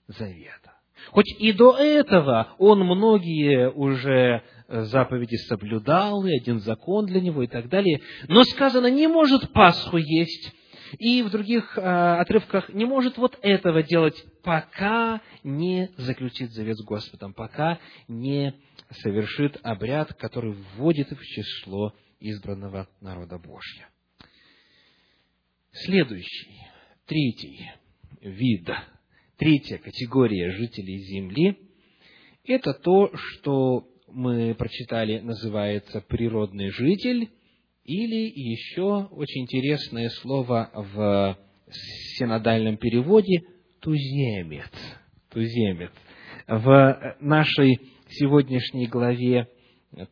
завета. 0.08 0.74
Хоть 1.10 1.30
и 1.40 1.52
до 1.52 1.78
этого 1.78 2.56
он 2.58 2.80
многие 2.80 3.70
уже 3.70 4.44
заповеди 4.68 5.36
соблюдал, 5.36 6.26
и 6.26 6.36
один 6.36 6.60
закон 6.60 7.06
для 7.06 7.22
него 7.22 7.44
и 7.44 7.48
так 7.48 7.70
далее, 7.70 8.02
но 8.28 8.44
сказано, 8.44 8.90
не 8.90 9.08
может 9.08 9.52
Пасху 9.52 9.98
есть 9.98 10.54
и 11.00 11.24
в 11.24 11.30
других 11.30 11.78
а, 11.78 12.22
отрывках 12.22 12.70
не 12.70 12.86
может 12.86 13.18
вот 13.18 13.38
этого 13.42 13.84
делать, 13.84 14.16
пока 14.44 15.22
не 15.44 15.92
заключит 15.98 16.52
завет 16.52 16.78
с 16.78 16.84
Господом, 16.84 17.34
пока 17.34 17.80
не 18.08 18.56
совершит 19.02 19.58
обряд, 19.64 20.14
который 20.14 20.54
вводит 20.54 21.12
в 21.12 21.22
число 21.24 21.94
избранного 22.20 22.88
народа 23.02 23.38
Божьего. 23.38 23.88
Следующий, 25.84 26.62
третий 27.06 27.70
вид, 28.22 28.66
третья 29.36 29.78
категория 29.78 30.52
жителей 30.52 31.00
земли– 31.00 31.58
это 32.46 32.74
то, 32.74 33.12
что 33.14 33.86
мы 34.08 34.56
прочитали, 34.56 35.20
называется 35.20 36.00
природный 36.00 36.70
житель, 36.70 37.30
или 37.84 38.32
еще 38.34 39.08
очень 39.12 39.42
интересное 39.42 40.08
слово 40.22 40.72
в 40.74 41.38
синодальном 42.18 42.78
переводе 42.78 43.42
туземец. 43.82 44.72
Туземец. 45.30 45.92
В 46.48 47.18
нашей 47.20 47.82
сегодняшней 48.08 48.88
главе 48.88 49.50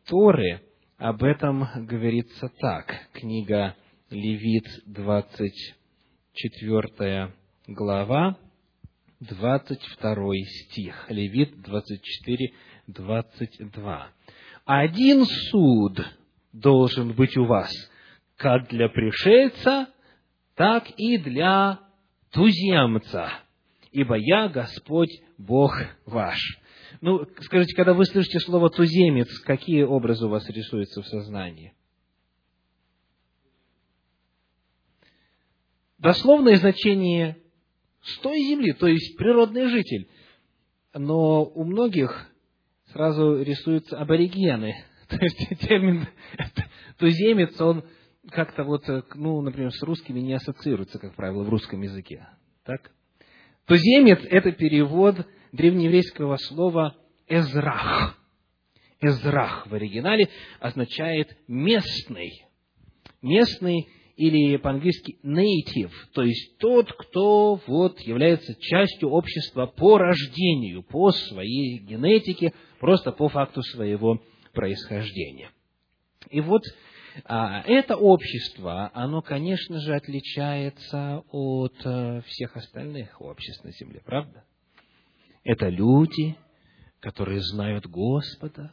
Торы 0.06 0.60
об 0.98 1.22
этом 1.22 1.86
говорится 1.86 2.50
так. 2.60 3.08
Книга 3.14 3.74
Левит, 4.10 4.66
24 4.84 7.32
глава, 7.68 8.36
22 9.20 10.34
стих. 10.44 11.06
Левит 11.08 11.62
24, 11.62 12.52
22. 12.86 14.08
Один 14.66 15.24
суд 15.24 16.06
должен 16.52 17.14
быть 17.14 17.34
у 17.38 17.46
вас, 17.46 17.72
как 18.36 18.68
для 18.68 18.90
пришельца, 18.90 19.88
так 20.54 20.90
и 20.98 21.16
для 21.16 21.80
туземца, 22.30 23.32
ибо 23.90 24.16
я 24.18 24.48
Господь 24.48 25.22
Бог 25.38 25.74
ваш. 26.04 26.38
Ну, 27.00 27.26
скажите, 27.40 27.74
когда 27.74 27.94
вы 27.94 28.04
слышите 28.04 28.38
слово 28.40 28.68
«туземец», 28.68 29.30
какие 29.40 29.82
образы 29.82 30.26
у 30.26 30.28
вас 30.28 30.46
рисуются 30.50 31.00
в 31.00 31.06
сознании? 31.06 31.72
Дословное 35.98 36.56
значение 36.56 37.38
«с 38.02 38.18
той 38.18 38.38
земли», 38.38 38.72
то 38.72 38.86
есть 38.86 39.16
природный 39.16 39.68
житель. 39.68 40.08
Но 40.92 41.44
у 41.44 41.64
многих 41.64 42.30
сразу 42.92 43.42
рисуются 43.42 43.98
аборигены. 43.98 44.74
То 45.08 45.16
есть 45.22 45.60
термин 45.60 46.06
туземец, 46.98 47.60
он 47.60 47.84
как-то 48.30 48.64
вот, 48.64 48.84
ну, 49.14 49.40
например, 49.42 49.70
с 49.70 49.82
русскими 49.82 50.20
не 50.20 50.34
ассоциируется, 50.34 50.98
как 50.98 51.14
правило, 51.14 51.42
в 51.42 51.48
русском 51.48 51.82
языке. 51.82 52.26
Так? 52.64 52.90
Туземец– 53.66 54.20
это 54.30 54.52
перевод 54.52 55.26
древнееврейского 55.52 56.36
слова 56.36 56.96
«эзрах». 57.26 58.18
«Эзрах» 59.00 59.66
в 59.66 59.74
оригинале 59.74 60.28
означает 60.60 61.36
«местный». 61.48 62.46
Местный 63.20 63.88
или 64.16 64.56
по-английски 64.56 65.18
native, 65.24 65.92
то 66.12 66.22
есть 66.22 66.58
тот, 66.58 66.92
кто 66.92 67.60
вот 67.66 67.98
является 68.00 68.54
частью 68.60 69.10
общества 69.10 69.66
по 69.66 69.98
рождению, 69.98 70.82
по 70.82 71.10
своей 71.10 71.78
генетике, 71.78 72.54
просто 72.78 73.10
по 73.12 73.28
факту 73.28 73.62
своего 73.62 74.22
происхождения. 74.52 75.50
И 76.30 76.40
вот 76.40 76.62
а, 77.24 77.62
это 77.66 77.96
общество, 77.96 78.90
оно, 78.94 79.22
конечно 79.22 79.80
же, 79.80 79.94
отличается 79.94 81.22
от 81.30 81.74
а, 81.84 82.20
всех 82.22 82.56
остальных 82.56 83.20
обществ 83.20 83.64
на 83.64 83.72
земле, 83.72 84.00
правда? 84.04 84.44
Это 85.42 85.68
люди, 85.68 86.36
которые 87.00 87.40
знают 87.40 87.86
Господа. 87.86 88.72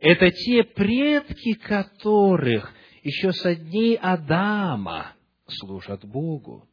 Это 0.00 0.30
те 0.30 0.64
предки, 0.64 1.52
которых 1.54 2.72
еще 3.06 3.30
со 3.30 3.54
дней 3.54 3.96
Адама 3.96 5.14
служат 5.46 6.04
Богу. 6.04 6.68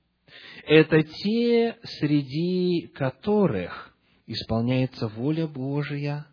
Это 0.65 1.03
те, 1.03 1.77
среди 1.83 2.87
которых 2.87 3.95
исполняется 4.25 5.09
воля 5.09 5.45
Божия. 5.45 6.25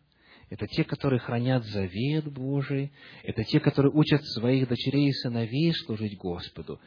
Это 0.49 0.67
те, 0.67 0.85
которые 0.85 1.21
хранят 1.21 1.67
завет 1.67 2.33
Божий. 2.33 2.93
Это 3.25 3.45
те, 3.45 3.61
которые 3.61 3.93
учат 3.93 4.25
своих 4.25 4.69
дочерей 4.69 5.09
и 5.09 5.13
сыновей 5.13 5.75
служить 5.75 6.17
Господу. 6.17 6.81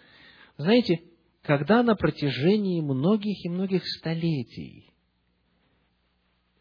Знаете, 0.57 1.03
когда 1.43 1.83
на 1.83 1.95
протяжении 1.95 2.81
многих 2.81 3.45
и 3.45 3.49
многих 3.49 3.85
столетий 3.85 4.91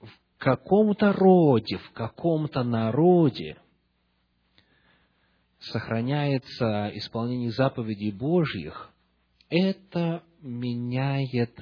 в 0.01 0.11
каком-то 0.37 1.15
роде, 1.15 1.79
в 1.79 1.93
каком-то 1.93 2.63
народе 2.63 3.57
сохраняется 5.63 6.91
исполнение 6.95 7.51
заповедей 7.51 8.11
Божьих, 8.11 8.91
это 9.49 10.23
меняет 10.41 11.59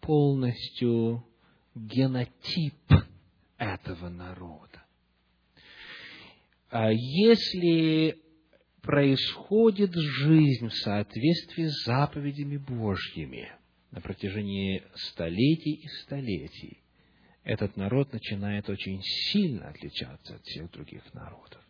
полностью 0.00 1.24
генотип 1.74 2.74
этого 3.58 4.08
народа. 4.08 4.82
А 6.70 6.90
если 6.90 8.18
происходит 8.82 9.92
жизнь 9.94 10.68
в 10.68 10.74
соответствии 10.74 11.66
с 11.66 11.84
заповедями 11.84 12.56
Божьими 12.56 13.52
на 13.90 14.00
протяжении 14.00 14.82
столетий 14.94 15.74
и 15.74 15.88
столетий, 16.02 16.78
этот 17.44 17.76
народ 17.76 18.12
начинает 18.12 18.68
очень 18.68 19.00
сильно 19.02 19.68
отличаться 19.68 20.36
от 20.36 20.42
всех 20.42 20.70
других 20.70 21.02
народов. 21.14 21.62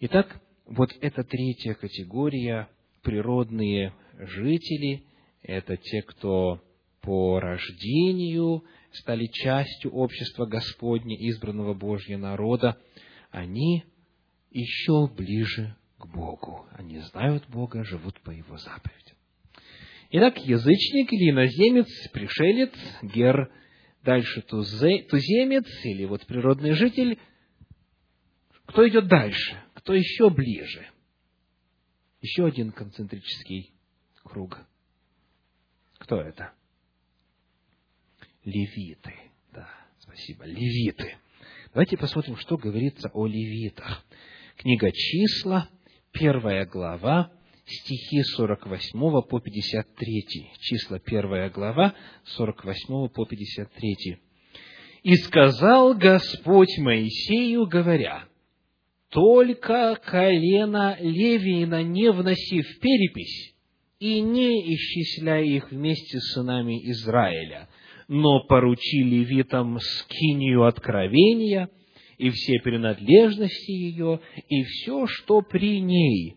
Итак, 0.00 0.40
вот 0.68 0.90
эта 1.00 1.24
третья 1.24 1.74
категория, 1.74 2.68
природные 3.02 3.94
жители, 4.18 5.02
это 5.42 5.76
те, 5.76 6.02
кто 6.02 6.60
по 7.00 7.40
рождению 7.40 8.64
стали 8.92 9.26
частью 9.26 9.92
общества 9.92 10.44
Господня, 10.44 11.16
избранного 11.16 11.72
Божьего 11.74 12.18
народа, 12.18 12.78
они 13.30 13.84
еще 14.50 15.08
ближе 15.08 15.74
к 15.98 16.06
Богу. 16.06 16.66
Они 16.72 16.98
знают 16.98 17.48
Бога, 17.48 17.84
живут 17.84 18.20
по 18.20 18.30
Его 18.30 18.58
заповедям. 18.58 19.16
Итак, 20.10 20.38
язычник 20.38 21.12
или 21.12 21.30
иноземец, 21.30 21.88
пришелец, 22.12 22.72
гер, 23.02 23.50
дальше 24.02 24.42
тузе, 24.42 25.02
туземец 25.02 25.66
или 25.84 26.04
вот 26.04 26.26
природный 26.26 26.72
житель. 26.72 27.18
Кто 28.66 28.86
идет 28.88 29.06
дальше? 29.06 29.58
Кто 29.88 29.94
еще 29.94 30.28
ближе? 30.28 30.86
Еще 32.20 32.44
один 32.44 32.72
концентрический 32.72 33.72
круг. 34.22 34.58
Кто 35.96 36.20
это? 36.20 36.52
Левиты. 38.44 39.14
Да, 39.50 39.66
спасибо. 40.00 40.44
Левиты. 40.44 41.16
Давайте 41.72 41.96
посмотрим, 41.96 42.36
что 42.36 42.58
говорится 42.58 43.08
о 43.14 43.26
левитах. 43.26 44.04
Книга 44.58 44.92
числа, 44.92 45.70
первая 46.12 46.66
глава, 46.66 47.32
стихи 47.64 48.22
48 48.24 49.00
по 49.22 49.40
53. 49.40 50.50
Числа 50.60 50.98
первая 50.98 51.48
глава, 51.48 51.94
48 52.24 53.08
по 53.08 53.24
53. 53.24 54.18
«И 55.04 55.14
сказал 55.14 55.94
Господь 55.94 56.76
Моисею, 56.76 57.66
говоря, 57.66 58.28
только 59.10 59.98
колено 60.04 60.96
Левиина 61.00 61.82
не 61.82 62.10
вноси 62.12 62.62
в 62.62 62.80
перепись 62.80 63.54
и 63.98 64.20
не 64.20 64.74
исчисляй 64.74 65.48
их 65.48 65.70
вместе 65.70 66.18
с 66.18 66.34
сынами 66.34 66.90
Израиля, 66.90 67.68
но 68.06 68.44
поручи 68.44 69.02
левитам 69.02 69.78
скинию 69.80 70.64
откровения 70.64 71.70
и 72.16 72.30
все 72.30 72.60
принадлежности 72.60 73.70
ее, 73.70 74.20
и 74.48 74.62
все, 74.64 75.06
что 75.06 75.40
при 75.40 75.80
ней. 75.80 76.36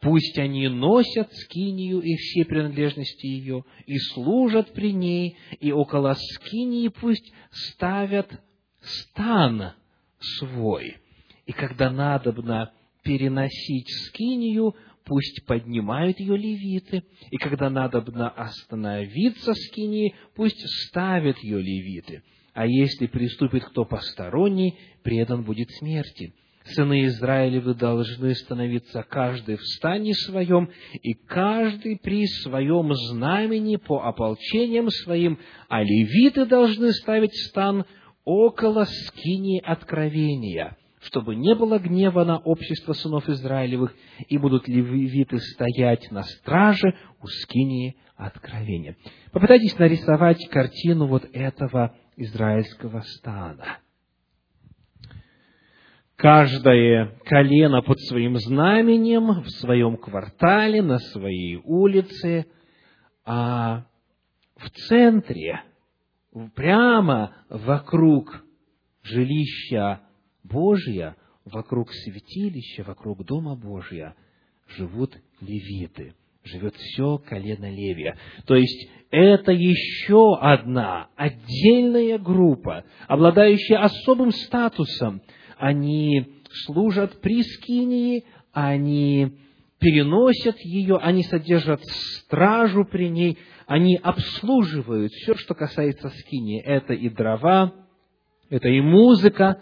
Пусть 0.00 0.38
они 0.38 0.66
носят 0.68 1.32
скинию 1.32 2.00
и 2.00 2.16
все 2.16 2.44
принадлежности 2.44 3.26
ее, 3.26 3.64
и 3.86 3.98
служат 3.98 4.72
при 4.72 4.92
ней, 4.92 5.36
и 5.60 5.72
около 5.72 6.14
скинии 6.14 6.88
пусть 6.88 7.32
ставят 7.50 8.30
стан 8.80 9.72
свой– 10.18 10.96
и 11.46 11.52
когда 11.52 11.90
надобно 11.90 12.72
переносить 13.02 13.88
скинию, 14.06 14.74
пусть 15.04 15.44
поднимают 15.46 16.20
ее 16.20 16.36
левиты, 16.36 17.02
и 17.30 17.36
когда 17.36 17.70
надобно 17.70 18.28
остановиться 18.28 19.54
скинии, 19.54 20.14
пусть 20.34 20.60
ставят 20.86 21.38
ее 21.38 21.60
левиты. 21.60 22.22
А 22.52 22.66
если 22.66 23.06
приступит 23.06 23.64
кто 23.64 23.84
посторонний, 23.84 24.78
предан 25.02 25.44
будет 25.44 25.70
смерти. 25.70 26.34
сыны 26.64 27.06
Израилевы 27.06 27.74
должны 27.74 28.34
становиться 28.34 29.02
каждый 29.02 29.56
в 29.56 29.62
стане 29.62 30.14
своем, 30.14 30.70
и 31.02 31.14
каждый 31.14 31.98
при 31.98 32.26
своем 32.26 32.92
знамени 32.94 33.76
по 33.76 34.06
ополчениям 34.06 34.90
своим, 34.90 35.38
а 35.68 35.82
левиты 35.82 36.44
должны 36.44 36.92
ставить 36.92 37.34
стан 37.48 37.84
около 38.24 38.84
скини 38.84 39.60
откровения, 39.64 40.76
чтобы 41.00 41.34
не 41.34 41.54
было 41.54 41.78
гнева 41.78 42.24
на 42.24 42.38
общество 42.38 42.92
сынов 42.92 43.28
Израилевых, 43.28 43.94
и 44.28 44.38
будут 44.38 44.68
левиты 44.68 45.38
стоять 45.38 46.10
на 46.10 46.22
страже 46.22 46.94
у 47.22 47.26
скинии 47.26 47.96
откровения. 48.16 48.96
Попытайтесь 49.32 49.78
нарисовать 49.78 50.46
картину 50.48 51.06
вот 51.06 51.24
этого 51.32 51.96
израильского 52.16 53.00
стана. 53.00 53.78
Каждое 56.16 57.18
колено 57.24 57.80
под 57.80 57.98
своим 58.00 58.36
знаменем, 58.36 59.40
в 59.40 59.48
своем 59.52 59.96
квартале, 59.96 60.82
на 60.82 60.98
своей 60.98 61.56
улице, 61.64 62.44
а 63.24 63.86
в 64.56 64.68
центре, 64.68 65.62
прямо 66.54 67.34
вокруг 67.48 68.44
жилища 69.02 70.02
Божия, 70.42 71.16
вокруг 71.44 71.92
святилища, 71.92 72.84
вокруг 72.84 73.24
Дома 73.24 73.56
Божия 73.56 74.14
живут 74.66 75.16
левиты– 75.40 76.14
живет 76.44 76.74
все 76.76 77.18
колено 77.18 77.70
Левия. 77.70 78.16
То 78.46 78.54
есть, 78.54 78.88
это 79.10 79.52
еще 79.52 80.36
одна 80.40 81.08
отдельная 81.16 82.18
группа, 82.18 82.84
обладающая 83.08 83.82
особым 83.82 84.30
статусом. 84.30 85.20
Они 85.58 86.40
служат 86.64 87.20
при 87.20 87.42
скинии, 87.42 88.24
они 88.52 89.32
переносят 89.78 90.58
ее, 90.60 90.96
они 90.96 91.22
содержат 91.24 91.82
стражу 91.84 92.84
при 92.84 93.08
ней, 93.08 93.38
они 93.66 93.96
обслуживают 93.96 95.12
все, 95.12 95.34
что 95.34 95.54
касается 95.54 96.08
скинии. 96.08 96.62
Это 96.62 96.92
и 96.94 97.08
дрова, 97.08 97.74
это 98.48 98.68
и 98.68 98.80
музыка, 98.80 99.60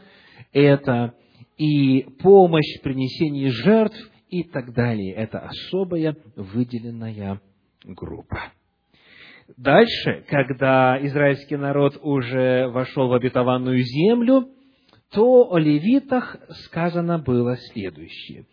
это 0.52 1.14
и 1.56 2.02
помощь 2.20 2.78
в 2.78 2.82
принесении 2.82 3.48
жертв, 3.48 3.98
и 4.28 4.44
так 4.44 4.72
далее. 4.72 5.14
Это 5.14 5.40
особая 5.40 6.16
выделенная 6.36 7.40
группа. 7.84 8.52
Дальше, 9.56 10.24
когда 10.28 10.98
израильский 11.06 11.56
народ 11.56 11.98
уже 12.02 12.68
вошел 12.68 13.08
в 13.08 13.14
обетованную 13.14 13.82
землю, 13.82 14.50
то 15.10 15.50
о 15.50 15.58
левитах 15.58 16.36
сказано 16.66 17.18
было 17.18 17.56
следующее. 17.72 18.44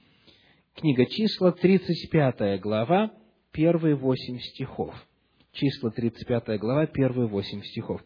Книга 0.74 1.06
числа, 1.06 1.52
35 1.52 2.62
глава, 2.62 3.12
первые 3.52 3.96
восемь 3.96 4.40
стихов. 4.40 4.94
Числа, 5.52 5.92
35 5.92 6.60
глава, 6.60 6.86
первые 6.86 7.28
восемь 7.28 7.62
стихов. 7.62 8.02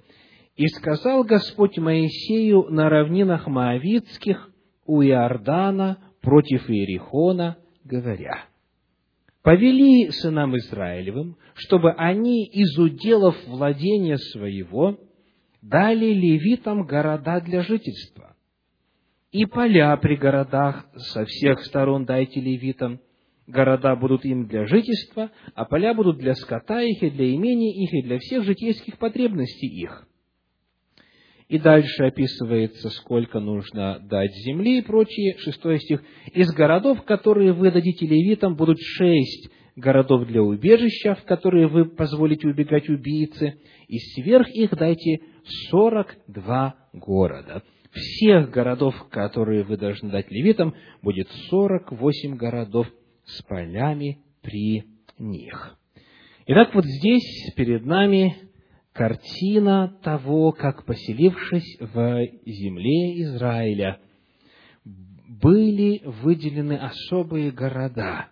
«И 0.59 0.67
сказал 0.67 1.23
Господь 1.23 1.77
Моисею 1.77 2.65
на 2.69 2.89
равнинах 2.89 3.47
Моавицких 3.47 4.51
у 4.85 5.01
Иордана 5.01 5.99
против 6.19 6.69
Иерихона, 6.69 7.59
говоря, 7.85 8.43
«Повели 9.41 10.09
сынам 10.11 10.57
Израилевым, 10.57 11.37
чтобы 11.53 11.93
они 11.93 12.45
из 12.45 12.77
уделов 12.77 13.37
владения 13.47 14.17
своего 14.17 14.99
дали 15.61 16.07
левитам 16.07 16.85
города 16.85 17.39
для 17.39 17.61
жительства, 17.61 18.35
и 19.31 19.45
поля 19.45 19.95
при 19.95 20.17
городах 20.17 20.87
со 20.93 21.23
всех 21.23 21.63
сторон 21.63 22.03
дайте 22.03 22.41
левитам, 22.41 22.99
города 23.47 23.95
будут 23.95 24.25
им 24.25 24.49
для 24.49 24.65
жительства, 24.65 25.31
а 25.55 25.63
поля 25.63 25.93
будут 25.93 26.17
для 26.17 26.33
скота 26.33 26.81
их 26.81 27.01
и 27.01 27.09
для 27.11 27.27
имени 27.27 27.81
их 27.81 27.93
и 27.93 28.01
для 28.05 28.19
всех 28.19 28.43
житейских 28.43 28.97
потребностей 28.97 29.67
их. 29.67 30.05
И 31.49 31.57
дальше 31.57 32.03
описывается, 32.03 32.89
сколько 32.89 33.39
нужно 33.39 33.99
дать 34.03 34.31
земли 34.45 34.77
и 34.77 34.81
прочее. 34.83 35.35
Шестой 35.39 35.79
стих. 35.79 36.03
Из 36.31 36.51
городов, 36.53 37.03
которые 37.03 37.53
вы 37.53 37.71
дадите 37.71 38.05
левитам, 38.05 38.55
будут 38.55 38.77
шесть 38.79 39.49
городов 39.75 40.27
для 40.27 40.43
убежища, 40.43 41.15
в 41.15 41.23
которые 41.23 41.67
вы 41.67 41.85
позволите 41.85 42.47
убегать 42.47 42.88
убийцы, 42.88 43.59
и 43.88 43.97
сверх 43.97 44.47
их 44.49 44.77
дайте 44.77 45.21
сорок 45.69 46.15
два 46.27 46.75
города. 46.93 47.63
Всех 47.91 48.51
городов, 48.51 48.93
которые 49.09 49.63
вы 49.63 49.77
должны 49.77 50.12
дать 50.12 50.29
левитам, 50.29 50.75
будет 51.01 51.29
сорок 51.49 51.91
восемь 51.91 52.35
городов 52.35 52.88
с 53.25 53.41
полями 53.41 54.19
при 54.43 54.83
них. 55.17 55.75
Итак, 56.45 56.75
вот 56.75 56.85
здесь 56.85 57.53
перед 57.55 57.85
нами 57.85 58.48
картина 58.93 59.97
того, 60.04 60.52
как, 60.52 60.86
поселившись 60.86 61.78
в 61.80 62.28
земле 62.45 63.23
Израиля, 63.23 63.99
были 64.86 66.02
выделены 66.04 66.73
особые 66.73 67.52
города, 67.52 68.28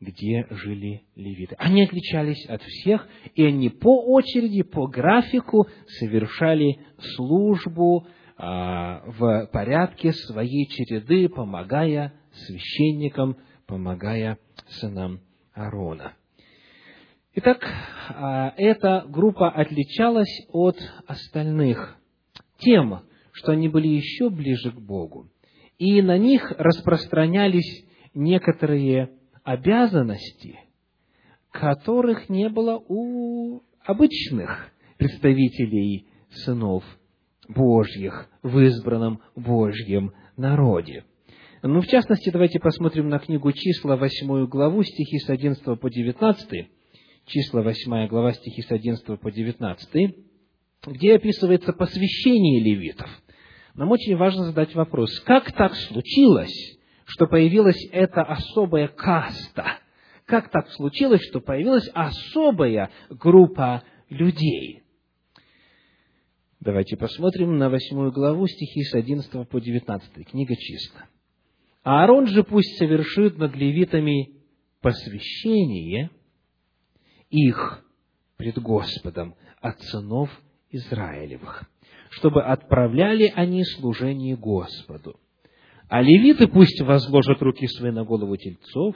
где 0.00 0.46
жили 0.50 1.02
левиты. 1.14 1.54
Они 1.58 1.82
отличались 1.82 2.46
от 2.46 2.62
всех, 2.62 3.06
и 3.34 3.44
они 3.44 3.68
по 3.68 4.04
очереди, 4.06 4.62
по 4.62 4.86
графику 4.86 5.68
совершали 5.86 6.78
службу 6.98 8.06
а, 8.36 9.02
в 9.06 9.48
порядке 9.52 10.12
своей 10.12 10.66
череды, 10.68 11.28
помогая 11.28 12.14
священникам, 12.32 13.36
помогая 13.66 14.38
сынам 14.68 15.20
Аарона. 15.52 16.14
Итак, 17.34 17.62
а, 18.08 18.54
эта 18.56 19.04
группа 19.06 19.50
отличалась 19.50 20.46
от 20.50 20.76
остальных 21.06 21.96
тем, 22.58 23.00
что 23.32 23.52
они 23.52 23.68
были 23.68 23.86
еще 23.86 24.30
ближе 24.30 24.72
к 24.72 24.80
Богу, 24.80 25.28
и 25.78 26.00
на 26.02 26.16
них 26.16 26.50
распространялись 26.56 27.84
некоторые 28.14 29.10
обязанности, 29.44 30.58
которых 31.52 32.28
не 32.28 32.48
было 32.48 32.82
у 32.88 33.60
обычных 33.84 34.72
представителей 34.96 36.08
сынов 36.30 36.82
Божьих 37.46 38.28
в 38.42 38.58
избранном 38.58 39.20
Божьем 39.36 40.12
народе. 40.36 41.04
Ну, 41.62 41.82
в 41.82 41.86
частности, 41.86 42.30
давайте 42.30 42.58
посмотрим 42.58 43.08
на 43.08 43.18
книгу 43.18 43.52
числа, 43.52 43.96
восьмую 43.96 44.48
главу, 44.48 44.82
стихи 44.82 45.18
с 45.18 45.28
11 45.28 45.78
по 45.78 45.90
19 45.90 46.68
числа 47.28 47.62
8 47.62 48.08
глава, 48.08 48.32
стихи 48.32 48.62
с 48.62 48.70
11 48.70 49.20
по 49.20 49.30
19, 49.30 50.16
где 50.86 51.14
описывается 51.14 51.72
посвящение 51.72 52.60
левитов. 52.60 53.08
Нам 53.74 53.90
очень 53.90 54.16
важно 54.16 54.44
задать 54.44 54.74
вопрос, 54.74 55.20
как 55.20 55.52
так 55.52 55.74
случилось, 55.74 56.78
что 57.04 57.26
появилась 57.26 57.78
эта 57.92 58.22
особая 58.22 58.88
каста? 58.88 59.78
Как 60.24 60.50
так 60.50 60.68
случилось, 60.70 61.22
что 61.22 61.40
появилась 61.40 61.88
особая 61.94 62.90
группа 63.08 63.82
людей? 64.10 64.82
Давайте 66.60 66.96
посмотрим 66.96 67.56
на 67.56 67.70
восьмую 67.70 68.10
главу 68.10 68.46
стихи 68.46 68.82
с 68.82 68.94
11 68.94 69.48
по 69.48 69.60
19, 69.60 70.28
книга 70.28 70.56
числа. 70.56 71.06
Аарон 71.84 72.26
же 72.26 72.42
пусть 72.42 72.76
совершит 72.78 73.38
над 73.38 73.54
левитами 73.54 74.32
посвящение– 74.80 76.10
их 77.30 77.84
пред 78.36 78.58
Господом 78.58 79.34
от 79.60 79.80
сынов 79.82 80.30
Израилевых, 80.70 81.64
чтобы 82.10 82.42
отправляли 82.42 83.32
они 83.34 83.64
служение 83.64 84.36
Господу. 84.36 85.18
А 85.88 86.02
левиты 86.02 86.46
пусть 86.46 86.80
возложат 86.82 87.40
руки 87.40 87.66
свои 87.66 87.90
на 87.90 88.04
голову 88.04 88.36
тельцов, 88.36 88.94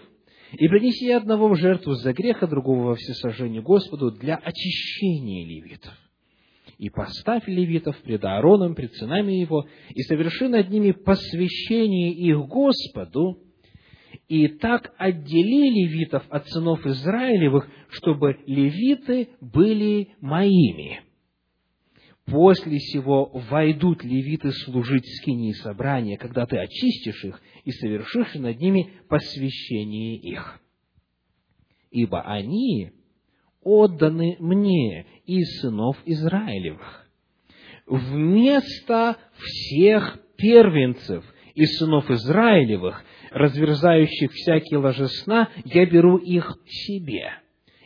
и 0.53 0.69
принеси 0.69 1.11
одного 1.11 1.49
в 1.49 1.57
жертву 1.57 1.95
за 1.95 2.13
грех, 2.13 2.43
а 2.43 2.47
другого 2.47 2.89
во 2.89 2.95
всесожжение 2.95 3.63
Господу 3.63 4.11
для 4.11 4.37
очищения 4.37 5.47
левитов. 5.47 5.95
И 6.77 6.91
поставь 6.91 7.47
левитов 7.47 7.97
пред 8.03 8.25
Аароном, 8.25 8.75
пред 8.75 8.93
сынами 8.95 9.33
его, 9.33 9.67
и 9.91 10.03
соверши 10.03 10.49
над 10.49 10.69
ними 10.69 10.91
посвящение 10.93 12.13
их 12.13 12.39
Господу, 12.47 13.39
и 14.29 14.49
так 14.49 14.93
отдели 14.99 15.71
левитов 15.71 16.25
от 16.29 16.49
сынов 16.49 16.87
Израилевых, 16.87 17.69
чтобы 17.89 18.39
левиты 18.47 19.29
были 19.41 20.15
моими. 20.21 21.01
После 22.27 22.79
сего 22.79 23.31
войдут 23.51 24.05
левиты 24.05 24.53
служить 24.53 25.05
скинии 25.21 25.53
собрания, 25.53 26.17
когда 26.17 26.47
ты 26.47 26.57
очистишь 26.57 27.25
их 27.25 27.43
и 27.65 27.73
совершишь 27.73 28.35
над 28.35 28.61
ними 28.61 28.93
посвящение 29.09 30.17
их. 30.17 30.61
Ибо 31.91 32.23
они 32.23 32.93
отданы 33.63 34.37
мне 34.39 35.07
из 35.27 35.61
сынов 35.61 35.97
Израилевых. 36.05 37.07
Вместо 37.87 39.17
всех 39.37 40.21
первенцев 40.37 41.25
из 41.55 41.77
сынов 41.79 42.11
Израилевых, 42.11 43.03
разверзающих 43.31 44.33
всякие 44.33 44.79
ложесна, 44.79 45.49
я 45.65 45.87
беру 45.87 46.17
их 46.17 46.57
себе. 46.67 47.31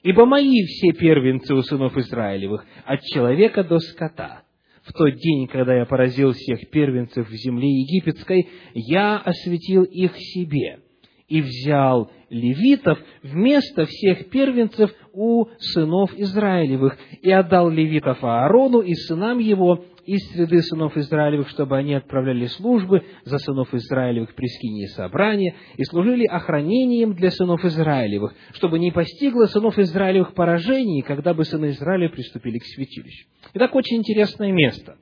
Ибо 0.03 0.25
мои 0.25 0.63
все 0.65 0.93
первенцы 0.93 1.55
у 1.55 1.63
сынов 1.63 1.97
Израилевых, 1.97 2.65
от 2.85 3.03
человека 3.03 3.65
до 3.65 3.79
скота. 3.79 4.43
В 4.83 4.93
тот 4.93 5.17
день, 5.17 5.49
когда 5.49 5.75
я 5.75 5.85
поразил 5.85 6.33
всех 6.33 6.71
первенцев 6.71 7.29
в 7.29 7.35
земле 7.35 7.69
египетской, 7.69 8.49
я 8.75 9.17
осветил 9.19 9.83
их 9.83 10.13
себе 10.17 10.79
и 11.27 11.43
взял 11.43 12.11
левитов 12.31 12.99
вместо 13.23 13.85
всех 13.87 14.31
первенцев 14.31 14.93
у 15.13 15.47
сынов 15.59 16.15
Израилевых, 16.15 16.97
и 17.21 17.31
отдал 17.33 17.69
левитов 17.69 18.23
Аарону 18.23 18.81
и 18.81 18.95
сынам 18.95 19.39
его 19.39 19.85
из 20.07 20.31
среды 20.31 20.63
сынов 20.63 20.97
Израилевых, 20.97 21.49
чтобы 21.49 21.77
они 21.77 21.95
отправляли 21.95 22.47
службы 22.47 23.05
за 23.25 23.39
сынов 23.39 23.75
Израилевых 23.75 24.35
при 24.35 24.47
скинии 24.47 24.87
собрания 24.87 25.57
и 25.77 25.85
служили 25.85 26.25
охранением 26.27 27.15
для 27.15 27.31
сынов 27.31 27.65
Израилевых, 27.65 28.35
чтобы 28.53 28.79
не 28.79 28.93
постигло 28.93 29.47
сынов 29.47 29.79
Израилевых 29.79 30.35
поражений, 30.35 31.03
когда 31.03 31.35
бы 31.35 31.45
сыны 31.45 31.71
Израиля 31.71 32.09
приступили 32.09 32.59
к 32.59 32.65
святилищу. 32.65 33.29
Итак, 33.55 33.75
очень 33.75 33.97
интересное 33.99 34.53
место. 34.53 34.97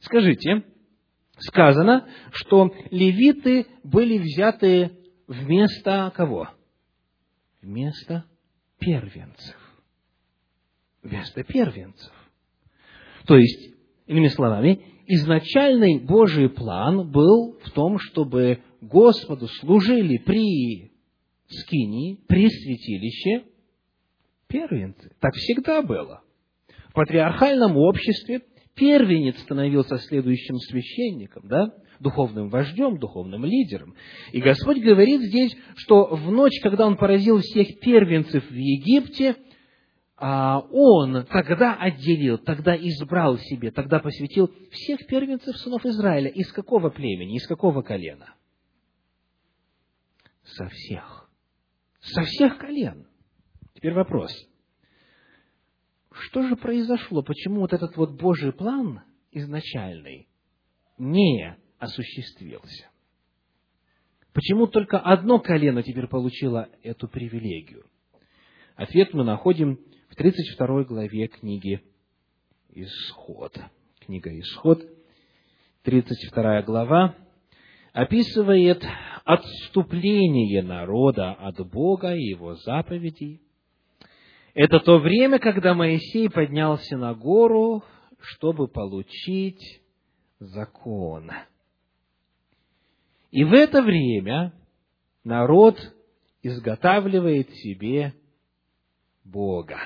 Скажите, 0.00 0.64
сказано, 1.38 2.08
что 2.32 2.74
левиты 2.90 3.66
были 3.84 4.18
взяты 4.18 4.90
вместо 5.28 6.12
кого? 6.16 6.48
Вместо 7.62 8.24
первенцев. 8.78 9.56
Вместо 11.02 11.44
первенцев. 11.44 12.12
То 13.26 13.36
есть, 13.36 13.67
иными 14.08 14.28
словами, 14.28 14.80
изначальный 15.06 16.00
Божий 16.00 16.48
план 16.48 17.10
был 17.10 17.58
в 17.62 17.70
том, 17.70 17.98
чтобы 17.98 18.60
Господу 18.80 19.46
служили 19.60 20.18
при 20.18 20.92
скинии, 21.46 22.18
при 22.26 22.48
святилище 22.48 23.44
первенцы. 24.48 25.12
Так 25.20 25.34
всегда 25.34 25.82
было. 25.82 26.22
В 26.90 26.94
патриархальном 26.94 27.76
обществе 27.76 28.42
первенец 28.74 29.38
становился 29.40 29.98
следующим 29.98 30.56
священником, 30.56 31.46
да? 31.48 31.72
духовным 32.00 32.48
вождем, 32.48 32.98
духовным 32.98 33.44
лидером. 33.44 33.94
И 34.32 34.40
Господь 34.40 34.78
говорит 34.78 35.20
здесь, 35.22 35.56
что 35.76 36.14
в 36.14 36.30
ночь, 36.30 36.60
когда 36.62 36.86
Он 36.86 36.96
поразил 36.96 37.40
всех 37.40 37.80
первенцев 37.80 38.48
в 38.48 38.54
Египте, 38.54 39.36
Он 40.20 41.24
тогда 41.26 41.74
отделил, 41.74 42.38
тогда 42.38 42.76
избрал 42.76 43.38
себе, 43.38 43.70
тогда 43.70 44.00
посвятил 44.00 44.52
всех 44.70 45.06
первенцев 45.06 45.56
сынов 45.58 45.86
Израиля. 45.86 46.28
Из 46.30 46.52
какого 46.52 46.90
племени, 46.90 47.36
из 47.36 47.46
какого 47.46 47.82
колена? 47.82 48.34
Со 50.42 50.66
всех. 50.68 51.30
Со 52.00 52.22
всех 52.22 52.58
колен. 52.58 53.06
Теперь 53.74 53.92
вопрос. 53.92 54.32
Что 56.10 56.42
же 56.42 56.56
произошло? 56.56 57.22
Почему 57.22 57.60
вот 57.60 57.72
этот 57.72 57.96
вот 57.96 58.20
Божий 58.20 58.52
план 58.52 59.02
изначальный 59.30 60.28
не 60.98 61.56
осуществился. 61.78 62.88
Почему 64.32 64.66
только 64.66 64.98
одно 64.98 65.38
колено 65.40 65.82
теперь 65.82 66.06
получило 66.06 66.68
эту 66.82 67.08
привилегию? 67.08 67.84
Ответ 68.76 69.12
мы 69.14 69.24
находим 69.24 69.80
32 70.18 70.82
главе 70.82 71.28
книги 71.28 71.80
Исход. 72.70 73.56
Книга 74.00 74.36
Исход, 74.40 74.82
32 75.84 76.62
глава, 76.62 77.14
описывает 77.92 78.82
отступление 79.24 80.64
народа 80.64 81.34
от 81.34 81.64
Бога 81.70 82.16
и 82.16 82.30
его 82.30 82.56
заповедей. 82.56 83.40
Это 84.54 84.80
то 84.80 84.98
время, 84.98 85.38
когда 85.38 85.74
Моисей 85.74 86.28
поднялся 86.28 86.96
на 86.96 87.14
гору, 87.14 87.84
чтобы 88.18 88.66
получить 88.66 89.80
закон. 90.40 91.30
И 93.30 93.44
в 93.44 93.52
это 93.52 93.82
время 93.82 94.52
народ 95.22 95.78
изготавливает 96.42 97.50
себе 97.50 98.14
Бога. 99.22 99.78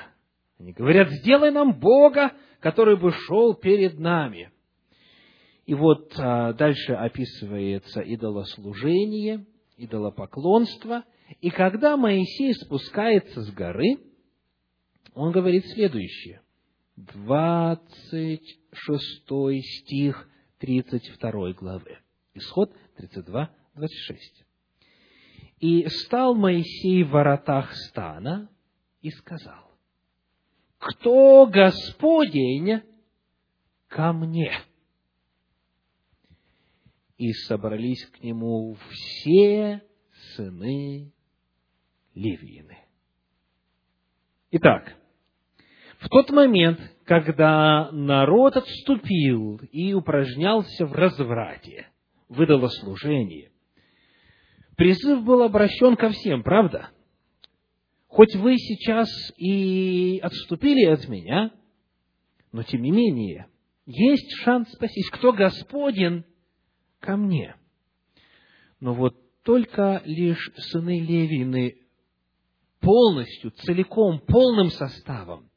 Они 0.63 0.71
говорят, 0.71 1.11
сделай 1.11 1.51
нам 1.51 1.77
Бога, 1.77 2.31
который 2.61 2.95
бы 2.95 3.11
шел 3.11 3.53
перед 3.53 3.99
нами. 3.99 4.49
И 5.65 5.73
вот 5.73 6.13
а, 6.17 6.53
дальше 6.53 6.93
описывается 6.93 7.99
идолослужение, 7.99 9.45
идолопоклонство. 9.75 11.03
И 11.41 11.49
когда 11.49 11.97
Моисей 11.97 12.53
спускается 12.53 13.41
с 13.41 13.51
горы, 13.51 13.97
он 15.13 15.33
говорит 15.33 15.65
следующее. 15.65 16.41
26 16.95 19.81
стих 19.81 20.29
32 20.59 21.53
главы. 21.55 21.97
Исход 22.35 22.73
32, 22.95 23.51
26. 23.75 24.45
«И 25.59 25.85
стал 25.89 26.35
Моисей 26.35 27.03
в 27.03 27.09
воротах 27.09 27.73
стана 27.73 28.49
и 29.01 29.09
сказал, 29.09 29.72
«Кто 30.83 31.45
Господень 31.45 32.81
ко 33.87 34.11
мне?» 34.11 34.51
И 37.17 37.31
собрались 37.31 38.05
к 38.07 38.21
нему 38.21 38.75
все 38.89 39.81
сыны 40.35 41.13
Ливиины. 42.13 42.79
Итак, 44.51 44.93
в 45.99 46.09
тот 46.09 46.29
момент, 46.31 46.81
когда 47.05 47.89
народ 47.91 48.57
отступил 48.57 49.61
и 49.71 49.93
упражнялся 49.93 50.85
в 50.85 50.91
разврате, 50.91 51.87
выдало 52.27 52.67
служение. 52.67 53.51
Призыв 54.75 55.23
был 55.23 55.43
обращен 55.43 55.95
ко 55.95 56.09
всем, 56.09 56.43
правда? 56.43 56.89
Хоть 58.13 58.35
вы 58.35 58.59
сейчас 58.59 59.09
и 59.37 60.19
отступили 60.21 60.85
от 60.85 61.07
меня, 61.07 61.51
но 62.51 62.61
тем 62.61 62.83
не 62.83 62.91
менее, 62.91 63.47
есть 63.87 64.31
шанс 64.43 64.69
спастись. 64.69 65.09
Кто 65.09 65.33
Господен 65.33 66.23
ко 66.99 67.17
мне? 67.17 67.55
Но 68.79 68.93
вот 68.93 69.15
только 69.41 70.03
лишь 70.05 70.51
сыны 70.57 70.99
Левины 70.99 71.79
полностью, 72.81 73.49
целиком, 73.49 74.19
полным 74.19 74.69
составом 74.69 75.49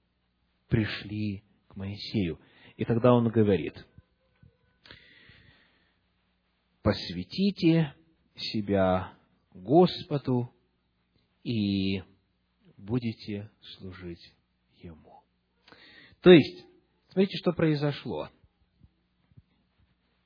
пришли 0.69 1.45
к 1.69 1.77
Моисею. 1.77 2.41
И 2.79 2.87
тогда 2.87 3.13
он 3.13 3.29
говорит– 3.29 3.87
посвятите 6.83 7.95
себя 8.35 9.13
Господу 9.53 10.55
и 11.43 12.01
будете 12.77 13.51
служить 13.77 14.35
Ему. 14.79 15.23
То 16.21 16.31
есть, 16.31 16.65
смотрите, 17.09 17.37
что 17.39 17.53
произошло. 17.53 18.29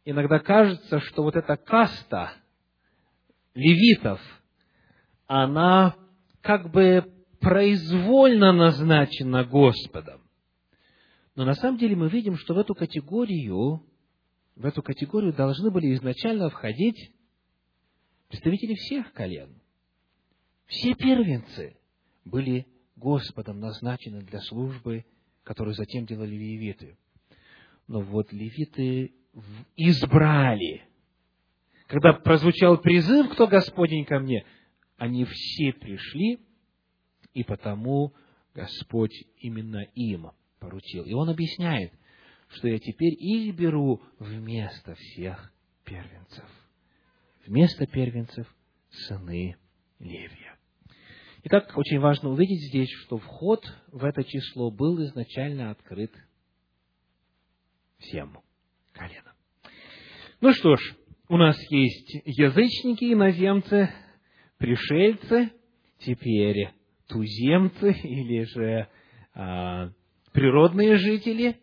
Иногда 0.05 0.39
кажется, 0.39 1.01
что 1.01 1.23
вот 1.23 1.37
эта 1.37 1.57
каста 1.57 2.33
левитов, 3.55 4.21
она 5.27 5.97
как 6.41 6.71
бы 6.71 7.05
произвольно 7.41 8.53
назначена 8.53 9.45
Господом. 9.45 10.23
Но 11.37 11.45
на 11.45 11.55
самом 11.55 11.79
деле 11.79 11.97
мы 11.97 12.09
видим, 12.09 12.37
что 12.37 12.55
в 12.55 12.59
эту 12.59 12.75
категорию 12.75 13.85
в 14.61 14.67
эту 14.67 14.83
категорию 14.83 15.33
должны 15.33 15.71
были 15.71 15.95
изначально 15.95 16.51
входить 16.51 17.13
представители 18.29 18.75
всех 18.75 19.11
колен. 19.15 19.59
Все 20.67 20.95
первенцы 20.95 21.80
были 22.25 22.67
Господом 22.97 23.61
назначены 23.61 24.23
для 24.23 24.41
службы, 24.41 25.05
которую 25.43 25.75
затем 25.75 26.07
делали 26.07 26.35
левиты. 26.35 26.97
Но 27.89 28.01
вот 28.01 28.33
левиты 28.33 29.15
избрали. 29.77 30.85
Когда 31.87 32.13
прозвучал 32.13 32.79
призыв, 32.79 33.33
кто 33.33 33.47
Господень 33.47 34.05
ко 34.05 34.21
мне, 34.21 34.45
они 34.97 35.25
все 35.25 35.73
пришли, 35.73 36.41
и 37.33 37.43
потому 37.43 38.15
Господь 38.55 39.15
именно 39.39 39.83
им 39.95 40.31
поручил. 40.59 41.05
И 41.05 41.13
он 41.13 41.31
объясняет, 41.31 41.93
что 42.49 42.69
я 42.69 42.79
теперь 42.79 43.15
их 43.15 43.55
беру 43.57 44.03
вместо 44.19 44.95
всех 44.95 45.53
первенцев. 45.85 46.45
Вместо 47.47 47.87
первенцев 47.87 48.47
сыны 48.91 49.57
Левия. 49.99 50.50
Итак, 51.43 51.73
очень 51.77 52.01
важно 52.01 52.31
увидеть 52.31 52.69
здесь, 52.69 52.91
что 53.05 53.17
вход 53.17 53.65
в 53.89 54.05
это 54.05 54.23
число 54.25 54.71
был 54.71 55.03
изначально 55.05 55.71
открыт 55.71 56.13
всем 57.99 58.39
коленам. 58.93 59.35
Ну 60.43 60.53
что 60.53 60.77
ж, 60.77 60.95
у 61.29 61.39
нас 61.39 61.57
есть 61.71 62.15
язычники, 62.27 63.13
иноземцы, 63.13 63.89
пришельцы, 64.59 65.51
теперь 66.01 66.71
туземцы 67.09 67.91
или 67.91 68.43
же 68.45 68.89
а, 69.33 69.91
природные 70.33 70.97
жители, 70.97 71.59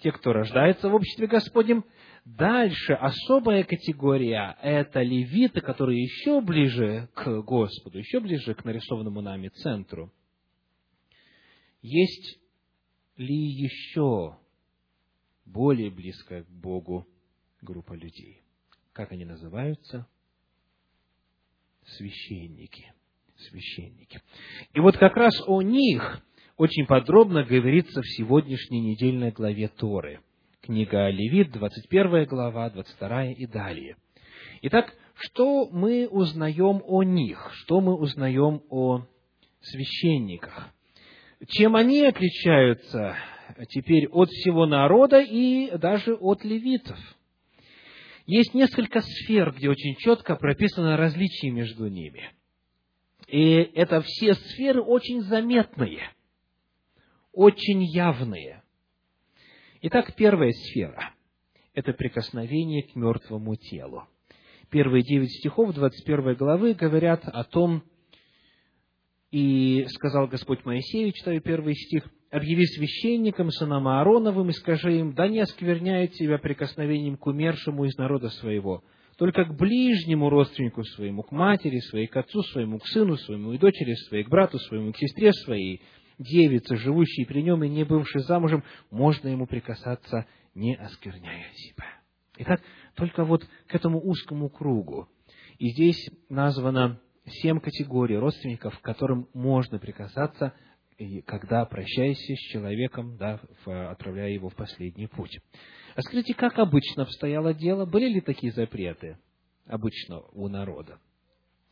те, 0.00 0.12
кто 0.12 0.34
рождается 0.34 0.90
в 0.90 0.94
обществе 0.94 1.26
Господнем. 1.26 1.84
Дальше 2.24 2.92
особая 2.92 3.64
категория– 3.64 4.56
это 4.62 5.02
левиты, 5.02 5.60
которые 5.60 6.02
еще 6.02 6.40
ближе 6.40 7.08
к 7.14 7.42
Господу, 7.42 7.98
еще 7.98 8.20
ближе 8.20 8.54
к 8.54 8.64
нарисованному 8.64 9.20
нами 9.20 9.48
центру. 9.48 10.12
Есть 11.80 12.38
ли 13.16 13.34
еще 13.34 14.38
более 15.44 15.90
близкая 15.90 16.44
к 16.44 16.48
Богу 16.48 17.08
группа 17.60 17.94
людей? 17.94 18.42
Как 18.92 19.10
они 19.10 19.24
называются? 19.24 20.06
Священники. 21.84 22.92
Священники. 23.36 24.22
И 24.74 24.78
вот 24.78 24.96
как 24.96 25.16
раз 25.16 25.34
о 25.48 25.60
них 25.60 26.22
очень 26.56 26.86
подробно 26.86 27.42
говорится 27.42 28.00
в 28.00 28.06
сегодняшней 28.06 28.80
недельной 28.80 29.32
главе 29.32 29.66
Торы. 29.66 30.20
Книга 30.62 31.08
Левит, 31.08 31.50
21 31.50 32.24
глава, 32.26 32.70
22 32.70 33.24
и 33.32 33.46
далее. 33.46 33.96
Итак, 34.62 34.94
что 35.16 35.68
мы 35.72 36.06
узнаем 36.06 36.82
о 36.86 37.02
них? 37.02 37.50
Что 37.54 37.80
мы 37.80 37.96
узнаем 37.96 38.62
о 38.70 39.02
священниках? 39.60 40.72
Чем 41.48 41.74
они 41.74 42.04
отличаются 42.06 43.16
теперь 43.70 44.06
от 44.06 44.28
всего 44.28 44.66
народа 44.66 45.20
и 45.20 45.76
даже 45.78 46.14
от 46.14 46.44
левитов? 46.44 46.98
Есть 48.26 48.54
несколько 48.54 49.00
сфер, 49.00 49.52
где 49.52 49.68
очень 49.68 49.96
четко 49.96 50.36
прописано 50.36 50.96
различие 50.96 51.50
между 51.50 51.88
ними. 51.88 52.30
И 53.26 53.54
это 53.74 54.00
все 54.00 54.34
сферы 54.34 54.80
очень 54.80 55.22
заметные– 55.22 56.08
очень 57.32 57.82
явные. 57.82 58.61
Итак, 59.84 60.14
первая 60.14 60.52
сфера– 60.52 61.12
это 61.74 61.92
прикосновение 61.92 62.84
к 62.84 62.94
мертвому 62.94 63.56
телу. 63.56 64.04
Первые 64.70 65.02
девять 65.02 65.32
стихов 65.32 65.74
21 65.74 66.36
главы 66.36 66.74
говорят 66.74 67.24
о 67.24 67.42
том, 67.42 67.82
и 69.32 69.84
сказал 69.88 70.28
Господь 70.28 70.64
Моисею, 70.64 71.10
читаю 71.10 71.40
первый 71.42 71.74
стих, 71.74 72.08
«Объяви 72.30 72.64
священникам, 72.64 73.50
сынам 73.50 73.88
Аароновым, 73.88 74.50
и 74.50 74.52
скажи 74.52 75.00
им, 75.00 75.14
да 75.14 75.26
не 75.26 75.40
оскверняет 75.40 76.14
себя 76.14 76.38
прикосновением 76.38 77.16
к 77.16 77.26
умершему 77.26 77.84
из 77.84 77.96
народа 77.96 78.28
своего, 78.28 78.84
только 79.18 79.44
к 79.44 79.56
ближнему 79.56 80.30
родственнику 80.30 80.84
своему, 80.84 81.24
к 81.24 81.32
матери 81.32 81.80
своей, 81.80 82.06
к 82.06 82.16
отцу 82.16 82.42
своему, 82.52 82.78
к 82.78 82.86
сыну 82.86 83.16
своему 83.16 83.52
и 83.52 83.58
дочери 83.58 83.94
своей, 83.94 84.22
к 84.22 84.28
брату 84.28 84.60
своему, 84.60 84.92
к 84.92 84.98
сестре 84.98 85.32
своей, 85.32 85.82
девица, 86.18 86.76
живущей 86.76 87.26
при 87.26 87.42
нем 87.42 87.62
и 87.64 87.68
не 87.68 87.84
бывшей 87.84 88.22
замужем, 88.22 88.64
можно 88.90 89.28
ему 89.28 89.46
прикасаться, 89.46 90.26
не 90.54 90.74
оскверняя 90.74 91.52
себя. 91.54 91.86
Итак, 92.38 92.60
только 92.94 93.24
вот 93.24 93.46
к 93.66 93.74
этому 93.74 94.00
узкому 94.00 94.48
кругу. 94.48 95.08
И 95.58 95.70
здесь 95.70 96.10
названо 96.28 97.00
семь 97.26 97.60
категорий 97.60 98.16
родственников, 98.16 98.78
к 98.78 98.82
которым 98.82 99.28
можно 99.34 99.78
прикасаться, 99.78 100.54
когда 101.26 101.64
прощаешься 101.64 102.34
с 102.34 102.52
человеком, 102.52 103.16
да, 103.16 103.40
отправляя 103.64 104.30
его 104.30 104.48
в 104.48 104.54
последний 104.54 105.06
путь. 105.06 105.38
А 105.94 106.02
скажите, 106.02 106.34
как 106.34 106.58
обычно 106.58 107.02
обстояло 107.02 107.54
дело? 107.54 107.86
Были 107.86 108.08
ли 108.14 108.20
такие 108.20 108.52
запреты 108.52 109.18
обычно 109.66 110.20
у 110.32 110.48
народа? 110.48 110.98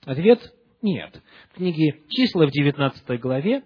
Ответ– 0.05 0.41
нет. 0.83 1.21
В 1.51 1.57
книге 1.57 2.01
«Числа» 2.09 2.47
в 2.47 2.51
19 2.51 3.21
главе 3.21 3.63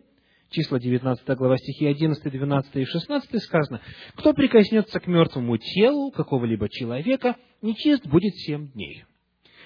числа 0.55 0.79
19 0.79 1.27
глава 1.37 1.57
стихи 1.59 1.87
11, 1.87 2.33
12 2.33 2.77
и 2.77 2.85
16 2.85 3.43
сказано, 3.43 3.81
«Кто 4.15 4.33
прикоснется 4.33 5.01
к 5.01 5.07
мертвому 5.07 5.59
телу 5.59 6.11
какого-либо 6.11 6.69
человека, 6.69 7.37
нечист 7.61 8.07
будет 8.07 8.35
семь 8.37 8.71
дней. 8.73 9.05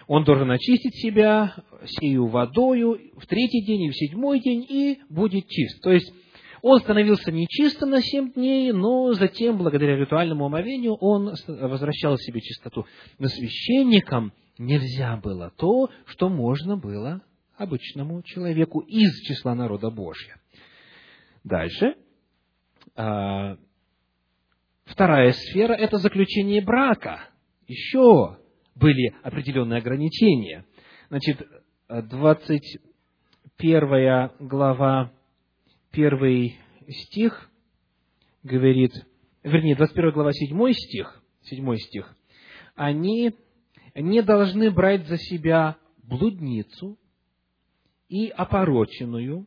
Он 0.06 0.24
должен 0.24 0.50
очистить 0.50 0.96
себя 0.96 1.54
сею 1.84 2.26
водою 2.26 2.98
в 3.16 3.26
третий 3.26 3.64
день 3.64 3.82
и 3.82 3.90
в 3.90 3.96
седьмой 3.96 4.40
день, 4.40 4.66
и 4.68 4.98
будет 5.10 5.46
чист». 5.48 5.82
То 5.82 5.92
есть, 5.92 6.10
он 6.62 6.80
становился 6.80 7.30
нечистым 7.30 7.90
на 7.90 8.00
семь 8.00 8.32
дней, 8.32 8.72
но 8.72 9.12
затем, 9.12 9.58
благодаря 9.58 9.96
ритуальному 9.96 10.46
омовению, 10.46 10.94
он 10.94 11.34
возвращал 11.46 12.16
себе 12.16 12.40
чистоту. 12.40 12.86
Но 13.18 13.28
священникам 13.28 14.32
нельзя 14.58 15.16
было 15.18 15.52
то, 15.56 15.90
что 16.06 16.28
можно 16.28 16.76
было 16.76 17.22
обычному 17.56 18.22
человеку 18.22 18.80
из 18.80 19.20
числа 19.22 19.54
народа 19.54 19.90
Божьего. 19.90 20.38
Дальше. 21.48 21.96
А, 22.94 23.56
вторая 24.84 25.32
сфера– 25.32 25.72
это 25.74 25.96
заключение 25.96 26.60
брака. 26.60 27.30
Еще 27.66 28.36
были 28.74 29.14
определенные 29.22 29.78
ограничения. 29.78 30.66
Значит, 31.08 31.40
21 31.88 34.30
глава, 34.40 35.10
первый 35.90 36.58
стих 36.86 37.50
говорит, 38.42 38.92
вернее, 39.42 39.74
21 39.74 40.12
глава, 40.12 40.32
7 40.32 40.72
стих, 40.72 41.22
7 41.44 41.76
стих, 41.76 42.14
они 42.74 43.34
не 43.94 44.20
должны 44.20 44.70
брать 44.70 45.06
за 45.06 45.16
себя 45.16 45.78
блудницу 46.02 46.98
и 48.10 48.28
опороченную, 48.28 49.46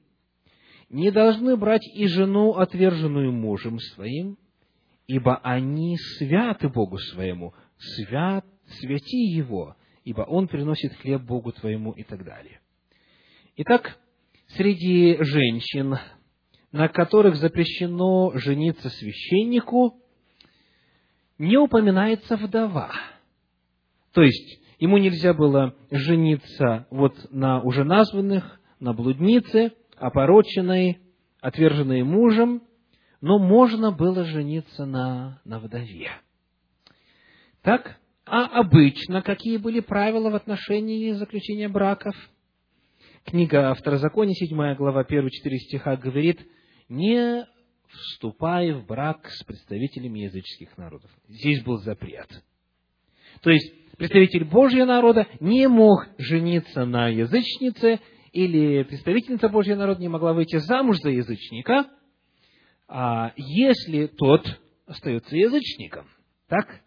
не 0.91 1.09
должны 1.09 1.55
брать 1.55 1.87
и 1.87 2.05
жену, 2.07 2.51
отверженную 2.51 3.31
мужем 3.31 3.79
своим, 3.79 4.37
ибо 5.07 5.37
они 5.37 5.97
святы 5.97 6.67
Богу 6.67 6.97
своему, 6.97 7.53
свят, 7.77 8.45
святи 8.79 9.17
Его, 9.17 9.75
ибо 10.03 10.21
Он 10.21 10.47
приносит 10.47 10.93
хлеб 10.95 11.21
Богу 11.21 11.53
твоему 11.53 11.93
и 11.93 12.03
так 12.03 12.25
далее. 12.25 12.59
Итак, 13.55 13.97
среди 14.47 15.17
женщин, 15.21 15.97
на 16.73 16.89
которых 16.89 17.35
запрещено 17.37 18.31
жениться 18.35 18.89
священнику, 18.89 19.97
не 21.37 21.57
упоминается 21.57 22.35
вдова. 22.35 22.91
То 24.11 24.21
есть, 24.23 24.59
ему 24.79 24.97
нельзя 24.97 25.33
было 25.33 25.73
жениться 25.89 26.85
вот 26.91 27.15
на 27.31 27.61
уже 27.61 27.85
названных, 27.85 28.59
на 28.79 28.93
блуднице, 28.93 29.73
опороченной, 30.01 30.99
отверженной 31.39 32.03
мужем, 32.03 32.63
но 33.21 33.37
можно 33.37 33.91
было 33.91 34.25
жениться 34.25 34.85
на, 34.85 35.41
на 35.45 35.59
вдове. 35.59 36.09
Так, 37.61 37.97
а 38.25 38.45
обычно 38.59 39.21
какие 39.21 39.57
были 39.57 39.79
правила 39.79 40.29
в 40.31 40.35
отношении 40.35 41.11
заключения 41.11 41.69
браков? 41.69 42.15
Книга 43.23 43.73
Второзакония, 43.75 44.33
7 44.33 44.75
глава, 44.75 45.03
1-4 45.03 45.29
стиха 45.57 45.95
говорит, 45.95 46.39
не 46.89 47.45
вступай 47.87 48.71
в 48.71 48.85
брак 48.87 49.27
с 49.29 49.43
представителями 49.43 50.21
языческих 50.21 50.75
народов. 50.77 51.11
Здесь 51.27 51.61
был 51.63 51.77
запрет. 51.77 52.27
То 53.41 53.51
есть, 53.51 53.71
представитель 53.97 54.45
Божьего 54.45 54.85
народа 54.85 55.27
не 55.39 55.67
мог 55.67 56.07
жениться 56.17 56.85
на 56.85 57.09
язычнице 57.09 57.99
или 58.31 58.83
представительница 58.83 59.49
Божьего 59.49 59.77
народа 59.77 60.01
не 60.01 60.07
могла 60.07 60.33
выйти 60.33 60.57
замуж 60.57 60.97
за 60.97 61.09
язычника, 61.09 61.87
а 62.87 63.33
если 63.35 64.07
тот 64.07 64.45
остается 64.85 65.35
язычником, 65.35 66.07
так? 66.47 66.81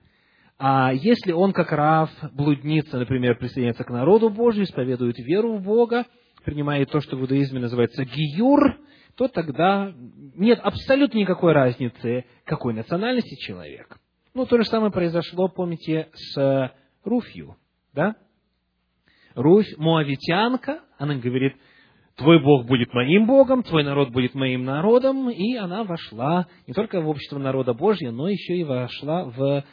А 0.58 0.92
если 0.92 1.32
он, 1.32 1.52
как 1.52 1.72
Рав, 1.72 2.10
блудница, 2.32 2.98
например, 2.98 3.36
присоединяется 3.38 3.84
к 3.84 3.90
народу 3.90 4.30
Божию, 4.30 4.64
исповедует 4.64 5.18
веру 5.18 5.56
в 5.56 5.62
Бога, 5.62 6.06
принимает 6.44 6.90
то, 6.90 7.00
что 7.00 7.16
в 7.16 7.22
иудаизме 7.22 7.60
называется 7.60 8.04
гиюр, 8.04 8.78
то 9.16 9.28
тогда 9.28 9.92
нет 10.36 10.60
абсолютно 10.62 11.18
никакой 11.18 11.52
разницы, 11.52 12.24
какой 12.44 12.74
национальности 12.74 13.34
человек. 13.36 13.98
Ну, 14.34 14.46
то 14.46 14.58
же 14.58 14.64
самое 14.64 14.92
произошло, 14.92 15.48
помните, 15.48 16.08
с 16.12 16.72
Руфью, 17.04 17.56
да? 17.92 18.16
Руфь, 19.34 19.76
моавитянка, 19.76 20.80
она 20.98 21.16
говорит, 21.16 21.54
твой 22.16 22.42
Бог 22.42 22.66
будет 22.66 22.92
моим 22.92 23.26
Богом, 23.26 23.62
твой 23.62 23.82
народ 23.82 24.10
будет 24.10 24.34
моим 24.34 24.64
народом, 24.64 25.28
и 25.30 25.56
она 25.56 25.84
вошла 25.84 26.46
не 26.66 26.74
только 26.74 27.00
в 27.00 27.08
общество 27.08 27.38
народа 27.38 27.74
Божьего, 27.74 28.12
но 28.12 28.28
еще 28.28 28.56
и 28.56 28.64
вошла 28.64 29.24
в 29.24 29.64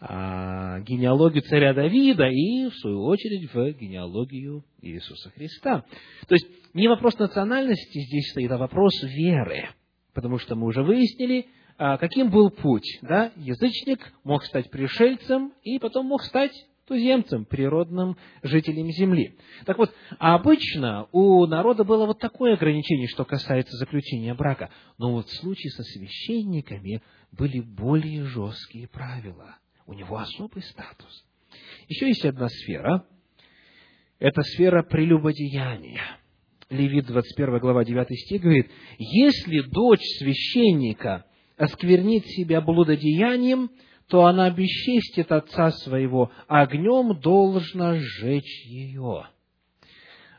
а, 0.00 0.80
генеалогию 0.80 1.42
царя 1.42 1.74
Давида 1.74 2.28
и, 2.28 2.70
в 2.70 2.74
свою 2.76 3.04
очередь, 3.04 3.52
в 3.52 3.72
генеалогию 3.78 4.64
Иисуса 4.80 5.30
Христа. 5.30 5.84
То 6.26 6.34
есть, 6.34 6.46
не 6.72 6.88
вопрос 6.88 7.18
национальности 7.18 7.98
здесь 7.98 8.30
стоит, 8.30 8.50
а 8.50 8.56
вопрос 8.56 8.92
веры. 9.02 9.68
Потому 10.14 10.38
что 10.38 10.54
мы 10.56 10.66
уже 10.66 10.82
выяснили, 10.82 11.46
а, 11.76 11.98
каким 11.98 12.30
был 12.30 12.50
путь. 12.50 12.98
Да? 13.02 13.32
Язычник 13.36 14.12
мог 14.24 14.44
стать 14.44 14.70
пришельцем 14.70 15.52
и 15.62 15.78
потом 15.78 16.06
мог 16.06 16.22
стать 16.22 16.52
туземцам, 16.90 17.44
природным 17.44 18.16
жителям 18.42 18.90
земли. 18.90 19.36
Так 19.64 19.78
вот, 19.78 19.94
обычно 20.18 21.06
у 21.12 21.46
народа 21.46 21.84
было 21.84 22.04
вот 22.06 22.18
такое 22.18 22.54
ограничение, 22.54 23.06
что 23.06 23.24
касается 23.24 23.76
заключения 23.76 24.34
брака. 24.34 24.70
Но 24.98 25.12
вот 25.12 25.28
в 25.28 25.36
случае 25.36 25.70
со 25.70 25.84
священниками 25.84 27.00
были 27.30 27.60
более 27.60 28.24
жесткие 28.24 28.88
правила. 28.88 29.56
У 29.86 29.92
него 29.92 30.18
особый 30.18 30.62
статус. 30.62 31.24
Еще 31.88 32.08
есть 32.08 32.24
одна 32.24 32.48
сфера. 32.48 33.06
Это 34.18 34.42
сфера 34.42 34.82
прелюбодеяния. 34.82 36.18
Левит 36.70 37.06
21 37.06 37.58
глава 37.58 37.84
9 37.84 38.18
стих 38.18 38.42
говорит, 38.42 38.68
«Если 38.98 39.60
дочь 39.60 40.04
священника 40.18 41.24
осквернит 41.56 42.26
себя 42.26 42.60
блудодеянием, 42.60 43.70
то 44.10 44.26
она 44.26 44.50
бесчестит 44.50 45.30
отца 45.30 45.70
своего, 45.70 46.32
огнем 46.48 47.18
должна 47.20 47.94
сжечь 47.94 48.66
ее. 48.66 49.28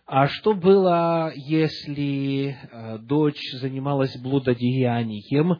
А 0.05 0.27
что 0.27 0.53
было, 0.53 1.31
если 1.33 2.49
э, 2.49 2.97
дочь 2.99 3.41
занималась 3.53 4.17
блудодеянием, 4.17 5.57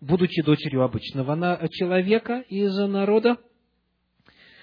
будучи 0.00 0.42
дочерью 0.42 0.82
обычного 0.82 1.36
человека 1.70 2.40
из 2.48 2.76
народа? 2.76 3.36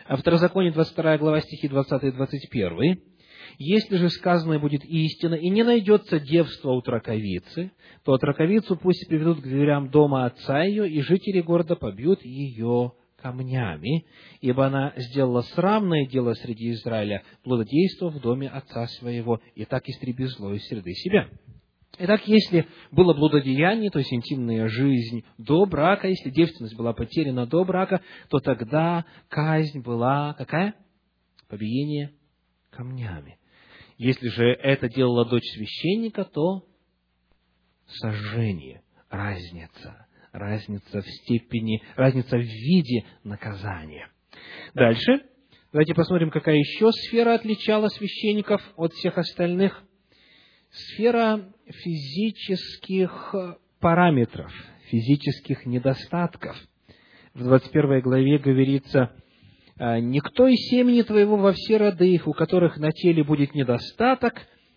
Второзаконие, 0.10 0.74
22 0.74 1.20
глава, 1.20 1.40
стихи 1.40 1.70
20 1.70 2.04
и 2.04 2.12
21. 2.12 3.09
Если 3.58 3.98
же 3.98 4.10
сказанное 4.10 4.60
будет 4.60 4.84
истина, 4.86 5.36
и 5.36 5.50
не 5.50 5.64
найдется 5.64 6.20
девства 6.20 6.72
у 6.72 6.82
траковицы, 6.82 7.72
то 8.04 8.18
траковицу 8.18 8.76
пусть 8.76 9.08
приведут 9.08 9.40
к 9.40 9.44
дверям 9.44 9.90
дома 9.90 10.26
отца 10.26 10.64
ее, 10.64 10.90
и 10.90 11.02
жители 11.02 11.42
города 11.42 11.76
побьют 11.76 12.24
ее 12.24 12.94
камнями, 13.22 14.06
ибо 14.42 14.68
она 14.68 14.94
сделала 14.96 15.42
срамное 15.42 16.06
дело 16.06 16.34
среди 16.34 16.72
Израиля, 16.72 17.24
плододейство 17.44 18.10
в 18.10 18.20
доме 18.22 18.48
отца 18.48 18.88
своего, 18.88 19.42
и 19.56 19.66
так 19.66 19.88
истреби 19.88 20.26
зло 20.26 20.54
из 20.54 20.66
среды 20.68 20.94
себя. 20.94 21.30
Итак, 21.98 22.28
если 22.28 22.66
было 22.92 23.14
блудодеяние, 23.14 23.90
то 23.90 24.00
есть 24.00 24.14
интимная 24.14 24.70
жизнь 24.70 25.26
до 25.38 25.66
брака, 25.66 26.08
если 26.08 26.30
девственность 26.30 26.78
была 26.78 26.94
потеряна 26.94 27.46
до 27.46 27.66
брака, 27.66 28.02
то 28.30 28.40
тогда 28.40 29.06
казнь 29.28 29.82
была 29.82 30.34
какая? 30.36 30.76
Побиение 31.50 32.14
камнями. 32.70 33.39
Если 34.00 34.30
же 34.30 34.46
это 34.46 34.88
делала 34.88 35.26
дочь 35.26 35.44
священника, 35.54 36.24
то 36.24 36.66
сожжение, 37.86 38.82
разница, 39.10 40.08
разница 40.32 41.02
в 41.02 41.06
степени, 41.06 41.84
разница 41.98 42.38
в 42.38 42.42
виде 42.42 43.04
наказания. 43.26 44.10
Дальше, 44.74 45.26
давайте 45.74 45.94
посмотрим, 45.94 46.32
какая 46.32 46.56
еще 46.56 46.90
сфера 46.94 47.34
отличала 47.34 47.90
священников 47.90 48.62
от 48.78 48.94
всех 48.94 49.18
остальных. 49.18 49.84
Сфера 50.70 51.52
физических 51.66 53.36
параметров, 53.82 54.54
физических 54.86 55.66
недостатков. 55.66 56.56
В 57.34 57.44
21 57.44 58.00
главе 58.00 58.38
говорится, 58.38 59.14
никто 59.80 60.48
из 60.48 60.60
семени 60.70 61.04
твоего 61.04 61.38
во 61.38 61.54
все 61.54 61.78
роды 61.78 62.14
их, 62.14 62.28
у 62.28 62.34
которых 62.34 62.78
на 62.78 62.92
теле 62.92 63.24
будет 63.24 63.56
недостаток, 63.56 64.34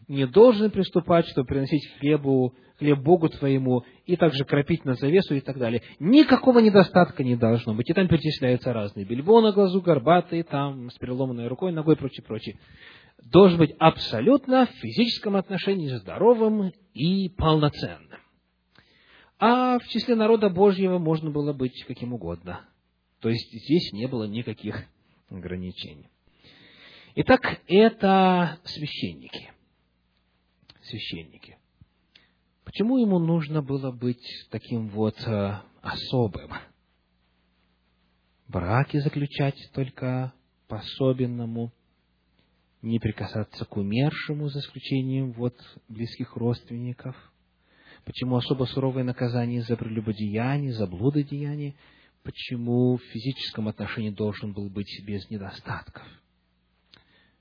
не 0.08 0.26
должен 0.26 0.70
приступать, 0.70 1.26
чтобы 1.28 1.46
приносить 1.46 1.86
хлебу, 1.98 2.54
хлеб 2.78 3.00
Богу 3.00 3.28
твоему, 3.28 3.84
и 4.06 4.16
также 4.16 4.44
кропить 4.44 4.84
на 4.84 4.94
завесу 4.94 5.34
и 5.34 5.40
так 5.40 5.58
далее. 5.58 5.82
Никакого 5.98 6.60
недостатка 6.60 7.24
не 7.24 7.36
должно 7.36 7.74
быть. 7.74 7.88
И 7.90 7.94
там 7.94 8.08
перечисляются 8.08 8.72
разные. 8.72 9.04
Бельбо 9.04 9.40
на 9.40 9.52
глазу, 9.52 9.80
горбатые, 9.80 10.44
там, 10.44 10.90
с 10.90 10.94
переломанной 10.98 11.48
рукой, 11.48 11.72
ногой 11.72 11.94
и 11.94 11.98
прочее, 11.98 12.24
прочее. 12.24 12.58
Должен 13.24 13.58
быть 13.58 13.74
абсолютно 13.78 14.66
в 14.66 14.70
физическом 14.70 15.36
отношении 15.36 15.88
здоровым 15.88 16.72
и 16.94 17.28
полноценным. 17.30 18.08
А 19.38 19.78
в 19.78 19.88
числе 19.88 20.14
народа 20.14 20.48
Божьего 20.48 20.98
можно 20.98 21.30
было 21.30 21.52
быть 21.52 21.84
каким 21.86 22.12
угодно– 22.14 22.60
то 23.22 23.28
есть 23.28 23.52
здесь 23.52 23.92
не 23.92 24.08
было 24.08 24.24
никаких 24.24 24.84
ограничений. 25.30 26.08
Итак, 27.14 27.60
это 27.68 28.58
священники. 28.64 29.52
Священники. 30.82 31.56
Почему 32.64 32.98
ему 32.98 33.20
нужно 33.20 33.62
было 33.62 33.92
быть 33.92 34.26
таким 34.50 34.88
вот 34.88 35.16
э, 35.24 35.60
особым? 35.82 36.50
Браки 38.48 38.98
заключать 38.98 39.70
только 39.72 40.32
по 40.66 40.78
особенному, 40.78 41.72
не 42.82 42.98
прикасаться 42.98 43.64
к 43.64 43.76
умершему, 43.76 44.48
за 44.48 44.58
исключением 44.58 45.30
вот 45.32 45.54
близких 45.88 46.34
родственников. 46.34 47.14
Почему 48.04 48.34
особо 48.34 48.64
суровое 48.64 49.04
наказание 49.04 49.62
за 49.62 49.76
прелюбодеяние, 49.76 50.72
за 50.72 50.88
блудодеяние? 50.88 51.76
Почему 52.22 52.96
в 52.96 53.02
физическом 53.02 53.68
отношении 53.68 54.10
должен 54.10 54.52
был 54.52 54.68
быть 54.68 55.02
без 55.04 55.28
недостатков? 55.30 56.06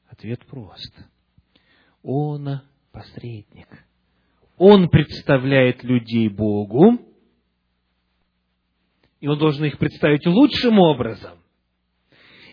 Ответ 0.10 0.46
прост. 0.46 0.94
Он 2.04 2.62
посредник. 2.92 3.68
Он 4.58 4.90
представляет 4.90 5.84
людей 5.84 6.30
Богу, 6.30 7.00
и 9.20 9.28
он 9.28 9.38
должен 9.38 9.66
их 9.66 9.78
представить 9.78 10.26
лучшим 10.26 10.80
образом. 10.80 11.40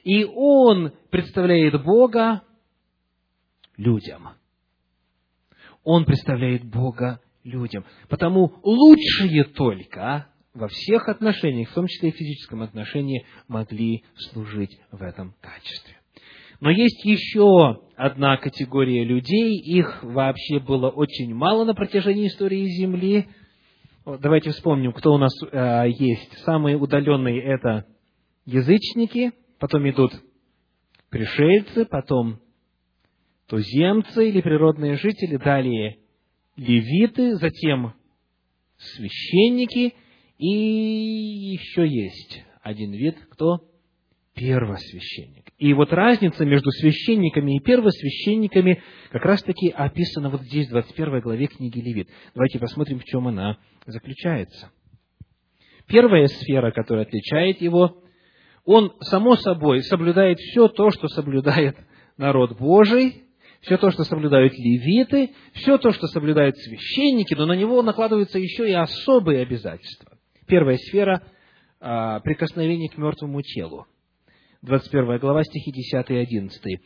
И 0.04 0.24
он 0.24 0.92
представляет 1.10 1.82
Бога 1.82 2.42
людям. 3.76 4.28
Он 5.82 6.04
представляет 6.04 6.64
Бога 6.64 7.20
людям. 7.44 7.84
Потому 8.08 8.58
лучшие 8.62 9.44
только 9.44 10.28
во 10.58 10.68
всех 10.68 11.08
отношениях, 11.08 11.70
в 11.70 11.74
том 11.74 11.86
числе 11.86 12.10
и 12.10 12.12
в 12.12 12.16
физическом 12.16 12.62
отношении, 12.62 13.24
могли 13.46 14.04
служить 14.16 14.78
в 14.90 15.02
этом 15.02 15.34
качестве. 15.40 15.96
Но 16.60 16.70
есть 16.70 17.04
еще 17.04 17.80
одна 17.96 18.36
категория 18.36 19.04
людей, 19.04 19.56
их 19.56 20.02
вообще 20.02 20.58
было 20.58 20.88
очень 20.88 21.32
мало 21.32 21.64
на 21.64 21.74
протяжении 21.74 22.26
истории 22.26 22.64
Земли. 22.64 23.28
Давайте 24.04 24.50
вспомним, 24.50 24.92
кто 24.92 25.14
у 25.14 25.18
нас 25.18 25.32
э, 25.40 25.84
есть. 25.90 26.32
Самые 26.38 26.76
удаленные 26.76 27.40
это 27.40 27.86
язычники, 28.44 29.32
потом 29.60 29.88
идут 29.88 30.10
пришельцы, 31.10 31.84
потом 31.84 32.40
туземцы 33.46 34.28
или 34.28 34.40
природные 34.40 34.96
жители, 34.96 35.36
далее 35.36 35.98
левиты, 36.56 37.36
затем 37.36 37.94
священники– 38.76 39.94
и 40.38 40.46
еще 40.46 41.86
есть 41.86 42.44
один 42.62 42.92
вид, 42.92 43.16
кто? 43.30 43.60
Первосвященник. 44.34 45.46
И 45.58 45.72
вот 45.74 45.92
разница 45.92 46.44
между 46.44 46.70
священниками 46.70 47.56
и 47.56 47.60
первосвященниками 47.60 48.80
как 49.10 49.24
раз-таки 49.24 49.70
описана 49.70 50.30
вот 50.30 50.42
здесь, 50.42 50.68
в 50.68 50.70
21 50.70 51.20
главе 51.20 51.46
книги 51.48 51.80
Левит. 51.80 52.08
Давайте 52.34 52.60
посмотрим, 52.60 53.00
в 53.00 53.04
чем 53.04 53.26
она 53.26 53.58
заключается. 53.84 54.70
Первая 55.88 56.28
сфера, 56.28 56.70
которая 56.70 57.04
отличает 57.04 57.60
его, 57.60 58.04
он, 58.64 58.92
само 59.00 59.34
собой, 59.36 59.82
соблюдает 59.82 60.38
все 60.38 60.68
то, 60.68 60.90
что 60.90 61.08
соблюдает 61.08 61.76
народ 62.16 62.56
Божий, 62.58 63.24
все 63.62 63.76
то, 63.76 63.90
что 63.90 64.04
соблюдают 64.04 64.52
левиты, 64.52 65.30
все 65.54 65.78
то, 65.78 65.90
что 65.90 66.06
соблюдают 66.06 66.56
священники, 66.58 67.34
но 67.34 67.46
на 67.46 67.54
него 67.54 67.82
накладываются 67.82 68.38
еще 68.38 68.68
и 68.68 68.74
особые 68.74 69.40
обязательства. 69.42 70.17
Первая 70.48 70.78
сфера 70.78 71.22
а,– 71.78 72.20
прикосновение 72.24 72.88
к 72.88 72.96
мертвому 72.96 73.42
телу. 73.42 73.86
21 74.62 75.18
глава, 75.18 75.44
стихи 75.44 75.70
10 75.70 76.10
и 76.10 76.14
11. 76.16 76.80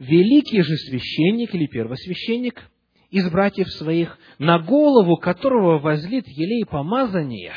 «Великий 0.00 0.60
же 0.60 0.76
священник 0.76 1.54
или 1.54 1.66
первосвященник 1.66 2.70
из 3.10 3.30
братьев 3.30 3.68
своих, 3.72 4.18
на 4.38 4.58
голову 4.58 5.16
которого 5.16 5.78
возлит 5.78 6.28
елей 6.28 6.66
помазания, 6.66 7.54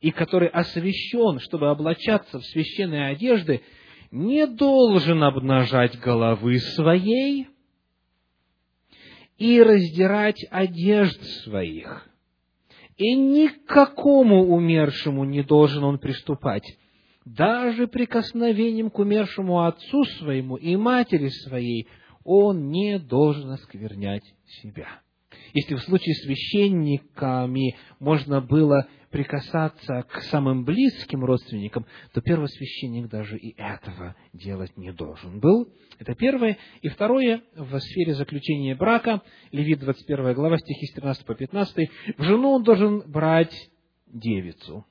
и 0.00 0.12
который 0.12 0.46
освящен, 0.46 1.40
чтобы 1.40 1.70
облачаться 1.70 2.38
в 2.38 2.44
священные 2.44 3.08
одежды, 3.08 3.62
не 4.12 4.46
должен 4.46 5.24
обнажать 5.24 5.98
головы 5.98 6.60
своей 6.60 7.48
и 9.38 9.60
раздирать 9.60 10.46
одежд 10.52 11.20
своих, 11.42 12.07
и 12.98 13.14
никакому 13.14 14.52
умершему 14.52 15.24
не 15.24 15.42
должен 15.42 15.84
он 15.84 15.98
приступать, 15.98 16.64
даже 17.24 17.86
прикосновением 17.86 18.90
к 18.90 18.98
умершему 18.98 19.64
отцу 19.64 20.04
своему 20.18 20.56
и 20.56 20.76
матери 20.76 21.28
своей 21.28 21.88
он 22.24 22.70
не 22.70 22.98
должен 22.98 23.50
осквернять 23.50 24.24
себя. 24.60 25.00
Если 25.54 25.76
в 25.76 25.80
случае 25.80 26.14
священниками 26.16 27.76
можно 28.00 28.40
было 28.40 28.86
прикасаться 29.10 30.02
к 30.08 30.22
самым 30.22 30.64
близким 30.64 31.24
родственникам, 31.24 31.86
то 32.12 32.20
первосвященник 32.20 33.08
даже 33.08 33.36
и 33.36 33.54
этого 33.56 34.16
делать 34.32 34.76
не 34.76 34.92
должен 34.92 35.40
был. 35.40 35.72
Это 35.98 36.14
первое. 36.14 36.58
И 36.82 36.88
второе, 36.88 37.42
в 37.54 37.78
сфере 37.78 38.14
заключения 38.14 38.74
брака, 38.74 39.22
Левит 39.50 39.80
21 39.80 40.34
глава, 40.34 40.58
стихи 40.58 40.86
с 40.86 40.92
13 40.92 41.24
по 41.24 41.34
15, 41.34 41.90
в 42.18 42.22
жену 42.22 42.50
он 42.50 42.62
должен 42.62 43.00
брать 43.10 43.54
девицу, 44.06 44.86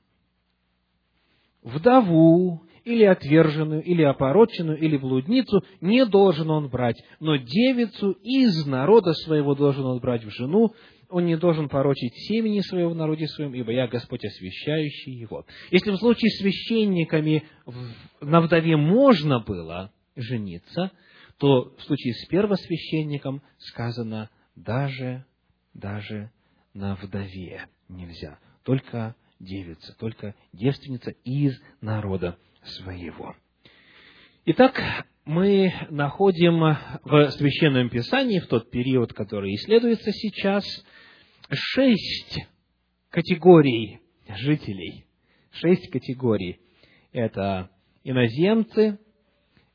вдову, 1.62 2.62
или 2.88 3.04
отверженную, 3.04 3.82
или 3.82 4.02
опороченную, 4.02 4.78
или 4.78 4.96
блудницу, 4.96 5.62
не 5.80 6.06
должен 6.06 6.50
он 6.50 6.68
брать, 6.68 6.96
но 7.20 7.36
девицу 7.36 8.12
из 8.22 8.66
народа 8.66 9.12
своего 9.12 9.54
должен 9.54 9.84
он 9.84 10.00
брать 10.00 10.24
в 10.24 10.30
жену, 10.30 10.72
он 11.10 11.26
не 11.26 11.36
должен 11.36 11.68
порочить 11.68 12.14
семени 12.14 12.60
своего 12.60 12.90
в 12.90 12.96
народе 12.96 13.26
своем, 13.28 13.54
ибо 13.54 13.72
я 13.72 13.88
Господь, 13.88 14.24
освящающий 14.24 15.12
его. 15.12 15.44
Если 15.70 15.90
в 15.90 15.96
случае 15.96 16.30
с 16.30 16.38
священниками 16.40 17.44
на 18.20 18.40
вдове 18.40 18.76
можно 18.76 19.40
было 19.40 19.92
жениться, 20.16 20.90
то 21.38 21.74
в 21.76 21.82
случае 21.82 22.14
с 22.14 22.26
первосвященником 22.26 23.42
сказано 23.58 24.30
даже, 24.56 25.24
даже 25.74 26.30
на 26.74 26.94
вдове 26.96 27.66
нельзя. 27.88 28.38
Только 28.64 29.14
девица, 29.40 29.96
только 29.98 30.34
девственница 30.52 31.10
из 31.24 31.58
народа 31.80 32.38
своего. 32.68 33.34
Итак, 34.46 34.80
мы 35.24 35.72
находим 35.90 36.60
в 37.04 37.30
Священном 37.32 37.90
Писании, 37.90 38.40
в 38.40 38.46
тот 38.46 38.70
период, 38.70 39.12
который 39.12 39.54
исследуется 39.54 40.10
сейчас, 40.12 40.64
шесть 41.50 42.46
категорий 43.10 44.00
жителей. 44.36 45.04
Шесть 45.50 45.90
категорий. 45.90 46.60
Это 47.12 47.70
иноземцы, 48.04 48.98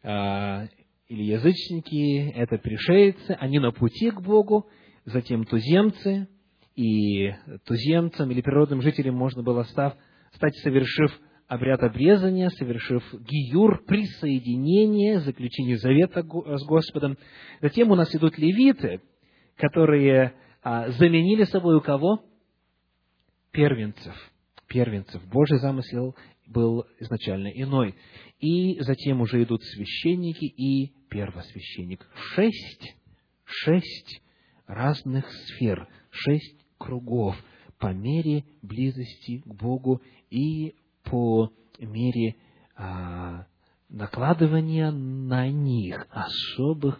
а, 0.01 0.67
или 1.07 1.23
язычники, 1.23 2.31
это 2.31 2.57
пришельцы, 2.57 3.37
они 3.39 3.59
на 3.59 3.71
пути 3.71 4.11
к 4.11 4.21
Богу, 4.21 4.67
затем 5.05 5.45
туземцы, 5.45 6.27
и 6.75 7.31
туземцам 7.65 8.31
или 8.31 8.41
природным 8.41 8.81
жителям 8.81 9.15
можно 9.15 9.43
было 9.43 9.63
став, 9.63 9.95
стать, 10.33 10.55
совершив 10.57 11.11
обряд 11.53 11.83
обрезания, 11.83 12.49
совершив 12.49 13.03
гиюр, 13.13 13.83
присоединение, 13.85 15.19
заключение 15.19 15.77
завета 15.77 16.23
с 16.23 16.65
Господом. 16.65 17.17
Затем 17.61 17.91
у 17.91 17.95
нас 17.95 18.13
идут 18.15 18.37
левиты, 18.37 19.01
которые 19.57 20.33
а, 20.63 20.89
заменили 20.89 21.43
собой 21.43 21.75
у 21.75 21.81
кого? 21.81 22.23
Первенцев. 23.51 24.15
Первенцев. 24.67 25.23
Божий 25.27 25.59
замысел 25.59 26.15
был 26.47 26.85
изначально 26.99 27.49
иной. 27.49 27.95
И 28.39 28.79
затем 28.81 29.21
уже 29.21 29.43
идут 29.43 29.61
священники 29.63 30.45
и 30.45 30.91
первосвященник. 31.09 32.07
Шесть, 32.33 32.95
шесть 33.45 34.21
разных 34.65 35.29
сфер, 35.31 35.87
шесть 36.09 36.65
кругов 36.79 37.35
по 37.77 37.93
мере 37.93 38.43
близости 38.63 39.41
к 39.45 39.53
Богу 39.53 40.01
и 40.31 40.73
по 41.03 41.51
мере 41.79 42.35
а, 42.75 43.45
накладывания 43.89 44.91
на 44.91 45.49
них 45.49 46.07
особых 46.09 46.99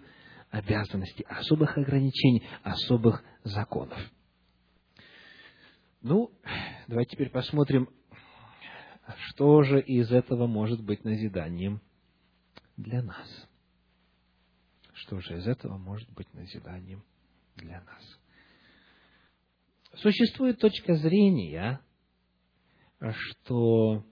обязанностей, 0.49 1.26
особых 1.28 1.78
ограничений, 1.78 2.43
особых 2.62 3.24
законов. 3.43 3.99
Ну, 6.01 6.32
давайте 6.88 7.16
теперь 7.16 7.32
посмотрим, 7.32 7.89
что 9.18 9.64
же 9.64 9.82
из 9.82 10.12
этого 10.12 10.47
может 10.47 10.84
быть 10.84 11.04
назиданием 11.04 11.82
для 12.78 13.01
нас. 13.01 13.47
Что 14.93 15.20
же 15.20 15.38
из 15.38 15.47
этого 15.47 15.78
может 15.78 16.12
быть 16.14 16.32
назиданием 16.34 17.04
для 17.56 17.82
нас? 17.82 18.20
Существует 19.95 20.60
точка 20.60 20.95
зрения, 20.95 21.80
что 23.12 24.06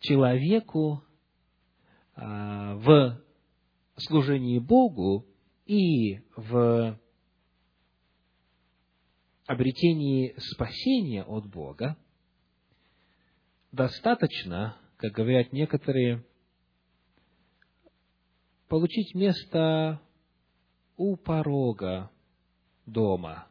человеку 0.00 1.04
а, 2.14 2.76
в 2.76 3.22
служении 3.96 4.58
Богу 4.58 5.26
и 5.66 6.20
в 6.36 6.98
обретении 9.46 10.34
спасения 10.38 11.24
от 11.24 11.46
Бога 11.46 11.96
достаточно, 13.72 14.76
как 14.96 15.12
говорят 15.12 15.52
некоторые, 15.52 16.24
получить 18.68 19.14
место 19.14 20.00
у 20.96 21.16
порога 21.16 22.10
дома 22.86 23.46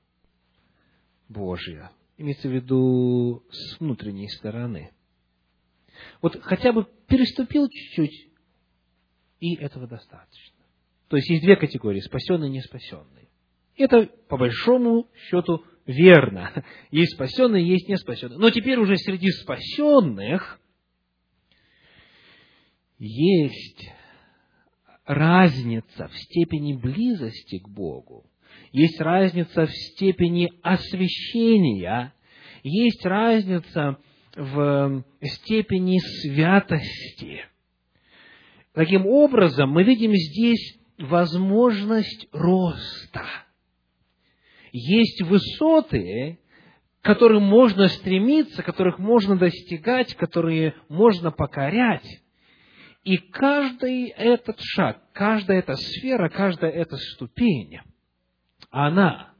Божия– 1.29 1.91
имеется 2.17 2.47
в 2.47 2.51
виду 2.51 3.43
с 3.51 3.79
внутренней 3.79 4.29
стороны. 4.29 4.91
Вот 6.21 6.41
хотя 6.41 6.71
бы 6.71 6.87
переступил 7.07 7.67
чуть-чуть, 7.69 8.29
и 9.39 9.55
этого 9.55 9.87
достаточно. 9.87 10.55
То 11.07 11.17
есть 11.17 11.29
есть 11.29 11.43
две 11.43 11.55
категории, 11.55 11.99
спасенные 11.99 12.49
и 12.49 12.53
неспасенные. 12.53 13.29
Это, 13.77 14.05
по 14.27 14.37
большому 14.37 15.09
счету, 15.15 15.63
верно. 15.85 16.63
Есть 16.91 17.15
спасенные, 17.15 17.67
есть 17.67 17.89
неспасенные. 17.89 18.39
Но 18.39 18.49
теперь 18.49 18.79
уже 18.79 18.95
среди 18.97 19.29
спасенных 19.31 20.59
есть 22.97 23.91
разница 25.05 26.07
в 26.07 26.17
степени 26.17 26.73
близости 26.73 27.59
к 27.59 27.67
Богу 27.67 28.25
есть 28.75 28.99
разница 28.99 29.67
в 29.67 29.71
степени 29.71 30.51
освящения, 30.61 32.13
есть 32.61 33.05
разница 33.05 33.97
в 34.35 35.03
степени 35.21 35.97
святости. 35.99 37.45
Таким 38.73 39.07
образом, 39.07 39.69
мы 39.69 39.83
видим 39.85 40.11
здесь 40.13 40.77
возможность 40.97 42.27
роста. 42.33 43.23
Есть 44.73 45.21
высоты, 45.21 46.39
к 47.01 47.05
которым 47.05 47.43
можно 47.43 47.87
стремиться, 47.87 48.61
которых 48.61 48.99
можно 48.99 49.37
достигать, 49.37 50.15
которые 50.15 50.75
можно 50.89 51.31
покорять. 51.31 52.05
И 53.05 53.15
каждый 53.19 54.09
этот 54.09 54.57
шаг, 54.59 54.99
каждая 55.13 55.59
эта 55.59 55.75
сфера, 55.75 56.27
каждая 56.27 56.71
эта 56.71 56.97
ступень– 56.97 57.79
она, 58.75 59.33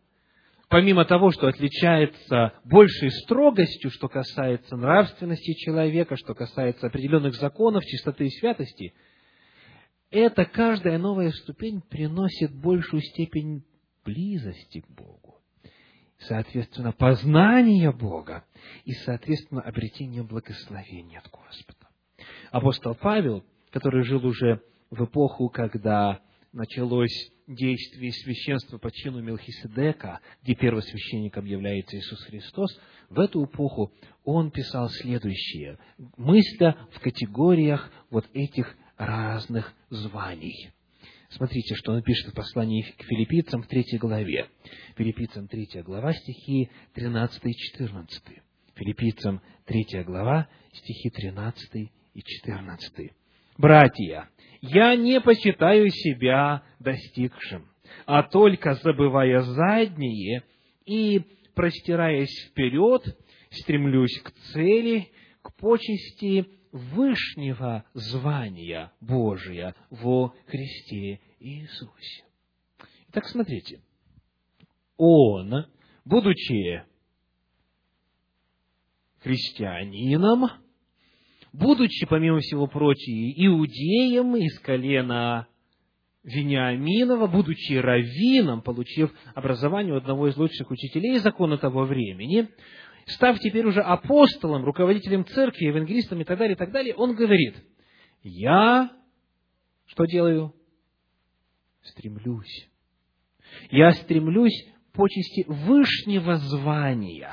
помимо 0.69 1.03
того, 1.03 1.29
что 1.31 1.47
отличается 1.47 2.53
большей 2.63 3.11
строгостью, 3.11 3.91
что 3.91 4.07
касается 4.07 4.77
нравственности 4.77 5.53
человека, 5.55 6.15
что 6.15 6.33
касается 6.33 6.87
определенных 6.87 7.35
законов, 7.35 7.83
чистоты 7.83 8.27
и 8.27 8.29
святости, 8.29 8.93
это 10.09 10.45
каждая 10.45 10.97
новая 10.97 11.31
ступень 11.31 11.81
приносит 11.81 12.55
большую 12.55 13.01
степень 13.01 13.65
близости 14.05 14.79
к 14.79 14.89
Богу, 14.89 15.41
соответственно, 16.17 16.93
познания 16.93 17.91
Бога 17.91 18.45
и, 18.85 18.93
соответственно, 18.93 19.59
обретения 19.59 20.23
благословения 20.23 21.19
от 21.19 21.29
Господа. 21.29 21.89
Апостол 22.51 22.95
Павел, 22.95 23.43
который 23.69 24.05
жил 24.05 24.25
уже 24.25 24.61
в 24.91 25.03
эпоху, 25.03 25.49
когда 25.49 26.21
началось 26.53 27.34
действие 27.47 28.11
священства 28.11 28.77
по 28.77 28.91
чину 28.91 29.21
Мелхиседека, 29.21 30.19
где 30.43 30.55
первосвященником 30.55 31.45
является 31.45 31.97
Иисус 31.97 32.21
Христос, 32.23 32.79
в 33.09 33.19
эту 33.19 33.45
эпоху 33.45 33.91
он 34.23 34.51
писал 34.51 34.89
следующее, 34.89 35.77
мысля 36.17 36.75
в 36.91 36.99
категориях 36.99 37.91
вот 38.09 38.25
этих 38.33 38.75
разных 38.97 39.73
званий. 39.89 40.71
Смотрите, 41.29 41.75
что 41.75 41.93
он 41.93 42.01
пишет 42.01 42.31
в 42.31 42.35
послании 42.35 42.81
к 42.81 43.03
филиппийцам 43.03 43.63
в 43.63 43.67
третьей 43.67 43.97
главе. 43.97 44.47
Филиппийцам 44.95 45.47
третья 45.47 45.83
глава, 45.83 46.13
стихи 46.13 46.69
13 46.93 47.45
и 47.45 47.53
14. 47.53 48.23
Филиппийцам 48.75 49.41
третья 49.65 50.03
глава, 50.03 50.47
стихи 50.71 51.09
13 51.09 51.91
и 52.13 52.23
14. 52.23 53.11
«Братья, 53.57 54.29
я 54.61 54.95
не 54.95 55.21
почитаю 55.21 55.89
себя 55.89 56.63
достигшим, 56.79 57.69
а 58.05 58.23
только 58.23 58.73
забывая 58.75 59.41
задние 59.41 60.43
и 60.85 61.21
простираясь 61.55 62.49
вперед, 62.49 63.03
стремлюсь 63.49 64.19
к 64.21 64.31
цели, 64.51 65.09
к 65.41 65.53
почести 65.55 66.47
вышнего 66.71 67.85
звания 67.93 68.91
Божия 68.99 69.73
во 69.89 70.33
Христе 70.47 71.21
Иисусе. 71.39 72.25
Итак, 73.09 73.25
смотрите. 73.27 73.81
Он, 74.97 75.65
будучи 76.03 76.83
христианином, 79.19 80.64
будучи, 81.57 82.05
помимо 82.05 82.39
всего 82.39 82.67
прочего, 82.67 83.31
иудеем 83.45 84.35
из 84.35 84.59
колена 84.59 85.47
Вениаминова, 86.23 87.27
будучи 87.27 87.73
раввином, 87.73 88.61
получив 88.61 89.11
образование 89.33 89.93
у 89.93 89.97
одного 89.97 90.27
из 90.27 90.37
лучших 90.37 90.71
учителей 90.71 91.19
закона 91.19 91.57
того 91.57 91.85
времени, 91.85 92.49
став 93.05 93.39
теперь 93.39 93.65
уже 93.65 93.81
апостолом, 93.81 94.65
руководителем 94.65 95.25
церкви, 95.25 95.65
евангелистом 95.65 96.21
и 96.21 96.23
так 96.23 96.39
далее, 96.39 96.55
и 96.55 96.57
так 96.57 96.71
далее, 96.71 96.95
он 96.95 97.15
говорит, 97.15 97.55
я 98.23 98.91
что 99.85 100.05
делаю? 100.05 100.53
Стремлюсь. 101.83 102.69
Я 103.69 103.91
стремлюсь 103.91 104.65
почести 104.93 105.45
вышнего 105.47 106.37
звания. 106.37 107.31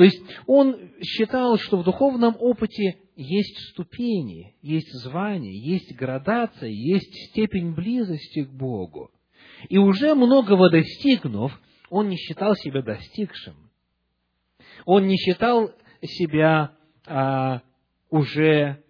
То 0.00 0.04
есть 0.04 0.22
он 0.46 0.92
считал, 1.02 1.58
что 1.58 1.76
в 1.76 1.84
духовном 1.84 2.34
опыте 2.40 3.00
есть 3.16 3.58
ступени, 3.68 4.56
есть 4.62 4.90
звания, 5.02 5.52
есть 5.52 5.94
градация, 5.94 6.70
есть 6.70 7.12
степень 7.28 7.74
близости 7.74 8.44
к 8.44 8.48
Богу. 8.48 9.10
И 9.68 9.76
уже 9.76 10.14
многого 10.14 10.70
достигнув, 10.70 11.52
он 11.90 12.08
не 12.08 12.16
считал 12.16 12.54
себя 12.54 12.80
достигшим. 12.80 13.56
Он 14.86 15.06
не 15.06 15.18
считал 15.18 15.70
себя 16.02 16.74
а, 17.04 17.60
уже 18.08 18.82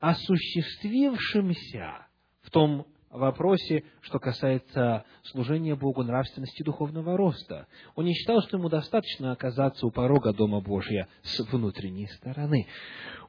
осуществившимся 0.00 2.06
в 2.40 2.50
том 2.50 2.86
вопросе, 3.10 3.84
что 4.00 4.18
касается 4.18 5.04
служения 5.24 5.74
Богу, 5.74 6.02
нравственности 6.02 6.62
духовного 6.62 7.16
роста. 7.16 7.66
Он 7.94 8.04
не 8.04 8.14
считал, 8.14 8.42
что 8.42 8.58
ему 8.58 8.68
достаточно 8.68 9.32
оказаться 9.32 9.86
у 9.86 9.90
порога 9.90 10.32
Дома 10.32 10.60
Божия 10.60 11.08
с 11.22 11.40
внутренней 11.50 12.06
стороны. 12.08 12.66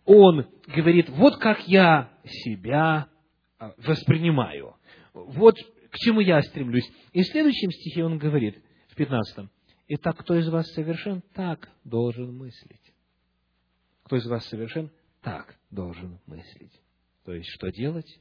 Он 0.06 0.48
говорит, 0.68 1.10
вот 1.10 1.38
как 1.38 1.68
я 1.68 2.12
себя 2.26 3.08
а, 3.58 3.74
воспринимаю, 3.78 4.76
вот 5.14 5.56
к 5.92 5.98
чему 5.98 6.20
я 6.20 6.42
стремлюсь. 6.42 6.90
И 7.14 7.22
в 7.22 7.28
следующем 7.28 7.72
стихе 7.72 8.04
он 8.04 8.18
говорит, 8.18 8.62
в 8.90 8.96
15 8.96 9.50
«Итак, 9.88 10.18
кто 10.18 10.36
из 10.36 10.48
вас 10.50 10.68
совершен, 10.74 11.24
так 11.34 11.70
должен 11.84 12.36
мыслить». 12.36 12.94
Кто 14.04 14.18
из 14.18 14.26
вас 14.26 14.46
совершен, 14.46 14.92
так 15.22 15.56
должен 15.70 16.20
мыслить. 16.26 16.74
То 17.26 17.34
есть, 17.34 17.50
что 17.50 17.72
делать? 17.72 18.20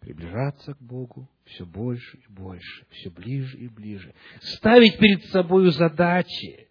Приближаться 0.00 0.74
к 0.74 0.80
Богу 0.80 1.28
все 1.44 1.64
больше 1.64 2.18
и 2.18 2.32
больше, 2.32 2.86
все 2.90 3.10
ближе 3.10 3.58
и 3.58 3.68
ближе. 3.68 4.14
Ставить 4.40 4.98
перед 4.98 5.24
собой 5.26 5.70
задачи, 5.72 6.68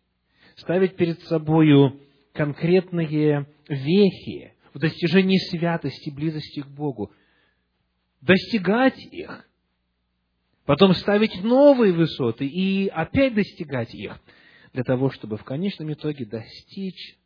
ставить 0.56 0.96
перед 0.96 1.22
собой 1.24 2.00
конкретные 2.34 3.48
вехи 3.68 4.54
в 4.74 4.80
достижении 4.80 5.38
святости, 5.50 6.10
близости 6.10 6.62
к 6.62 6.68
Богу, 6.68 7.12
достигать 8.22 8.98
их, 9.12 9.48
потом 10.66 10.94
ставить 10.94 11.44
новые 11.44 11.94
высоты 11.94 12.48
и 12.48 12.88
опять 12.88 13.34
достигать 13.34 13.94
их, 13.94 14.20
для 14.74 14.84
того, 14.84 15.10
чтобы 15.10 15.38
в 15.38 15.44
конечном 15.44 15.92
итоге 15.94 16.26
достичь 16.26 17.18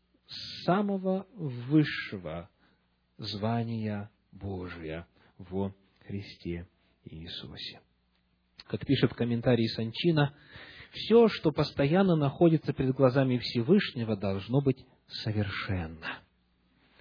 самого 0.64 1.28
высшего 1.36 2.50
звания 3.18 4.10
Божия 4.32 5.06
в 5.38 5.74
Христе 6.06 6.68
Иисусе. 7.06 7.80
Как 8.68 8.86
пишет 8.86 9.12
в 9.12 9.16
комментарии 9.16 9.68
Санчина, 9.68 10.34
все, 10.92 11.28
что 11.28 11.52
постоянно 11.52 12.16
находится 12.16 12.74
перед 12.74 12.96
глазами 12.96 13.38
Всевышнего, 13.38 14.16
должно 14.16 14.62
быть 14.62 14.86
совершенно. 15.08 16.20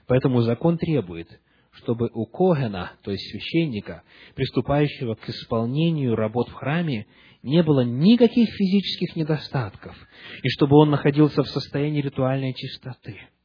Поэтому 0.07 0.43
закон 0.43 0.79
требует, 0.79 1.41
чтобы 1.73 2.11
у 2.13 2.27
Когена, 2.27 2.93
то 3.03 3.11
есть 3.11 3.31
священника, 3.31 4.03
приступающего 4.35 5.15
к 5.15 5.29
исполнению 5.29 6.17
работ 6.17 6.49
в 6.49 6.55
храме, 6.55 7.07
не 7.43 7.63
было 7.63 7.85
никаких 7.85 8.49
физических 8.51 9.17
недостатков, 9.17 9.97
и 10.43 10.49
чтобы 10.51 10.77
он 10.77 10.91
находился 10.91 11.43
в 11.43 11.49
состоянии 11.49 12.03
ритуальной 12.03 12.55
чистоты– 12.55 13.21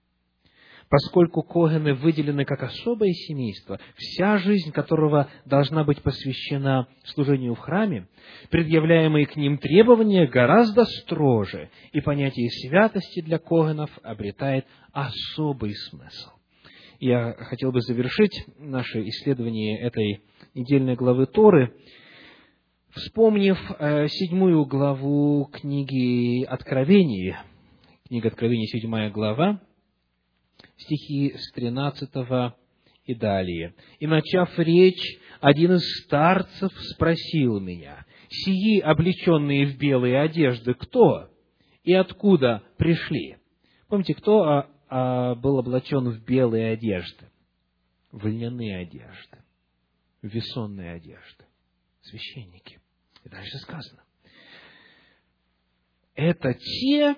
поскольку 0.90 1.42
Когены 1.44 1.94
выделены 1.94 2.46
как 2.46 2.64
особое 2.64 3.12
семейство, 3.12 3.80
вся 3.96 4.38
жизнь 4.38 4.72
которого 4.72 5.30
должна 5.46 5.84
быть 5.84 6.02
посвящена 6.02 6.88
служению 7.06 7.56
в 7.56 7.60
храме, 7.60 8.08
предъявляемые 8.50 9.26
к 9.26 9.36
ним 9.36 9.58
требования 9.58 10.28
гораздо 10.28 10.86
строже, 10.86 11.70
и 11.92 12.02
понятие 12.02 12.50
святости 12.50 13.22
для 13.22 13.40
Когенов 13.40 13.90
обретает 14.04 14.66
особый 14.92 15.74
смысл. 15.76 16.32
Я 17.00 17.34
хотел 17.34 17.72
бы 17.72 17.82
завершить 17.82 18.46
наше 18.58 19.02
исследование 19.10 19.80
этой 19.80 20.22
недельной 20.54 20.96
главы 20.96 21.26
Торы, 21.26 21.74
вспомнив 22.92 23.58
э, 23.78 24.08
седьмую 24.08 24.66
главу 24.66 25.50
книги 25.52 26.44
Откровения, 26.46 27.44
книга 28.08 28.30
Откровения, 28.30 28.68
седьмая 28.68 29.10
глава, 29.10 29.60
стихи 30.78 31.36
с 31.38 31.52
13 31.52 32.10
и 33.06 33.16
далее. 33.16 33.76
«И, 34.00 34.08
начав 34.08 34.58
речь, 34.58 35.20
один 35.40 35.74
из 35.74 36.04
старцев 36.04 36.72
спросил 36.94 37.60
меня, 37.60 38.06
«Сии, 38.30 38.80
облеченные 38.80 39.68
в 39.68 39.78
белые 39.78 40.20
одежды, 40.20 40.74
кто 40.74 41.30
и 41.84 41.94
откуда 41.94 42.64
пришли?» 42.78 43.38
Помните, 43.88 44.16
кто 44.16 44.44
а, 44.44 44.70
а, 44.90 45.36
был 45.36 45.60
облачен 45.60 46.10
в 46.10 46.24
белые 46.24 46.72
одежды? 46.74 47.30
В 48.12 48.26
льняные 48.26 48.78
одежды, 48.78 49.38
в 50.22 50.28
весонные 50.28 50.94
одежды, 50.94 51.46
священники. 52.02 52.80
И 53.24 53.30
дальше 53.30 53.58
сказано. 53.60 54.04
Это 56.16 56.54
те, 56.54 57.16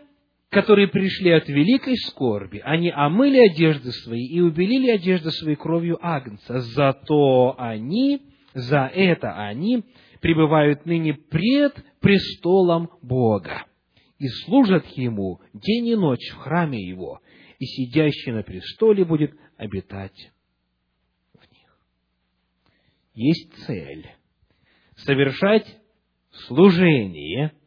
которые 0.50 0.88
пришли 0.88 1.32
от 1.32 1.48
великой 1.50 1.98
скорби, 1.98 2.62
они 2.64 2.89
омыли 2.89 3.38
одежды 3.38 3.91
свои 3.91 4.26
и 4.26 4.39
убелили 4.39 4.89
одежды 4.89 5.32
свои 5.32 5.56
кровью 5.56 5.98
Агнца. 6.02 6.60
Зато 6.60 7.56
они, 7.58 8.22
за 8.54 8.86
это 8.93 9.34
они 9.34 9.84
пребывают 10.22 10.86
ныне 10.86 11.14
пред 11.14 11.74
престолом 12.00 12.89
Бога 13.02 13.66
и 14.20 14.28
служат 14.45 14.86
Ему 14.95 15.41
день 15.54 15.88
и 15.89 15.95
ночь 15.95 16.32
в 16.32 16.38
храме 16.38 16.82
Его, 16.82 17.22
и 17.60 17.66
сидящий 17.66 18.32
на 18.32 18.43
престоле 18.43 19.04
будет 19.04 19.38
обитать 19.58 20.32
в 21.34 21.52
них. 21.52 21.80
Есть 23.14 23.54
цель– 23.66 24.10
совершать 24.95 25.68
служение– 26.32 27.52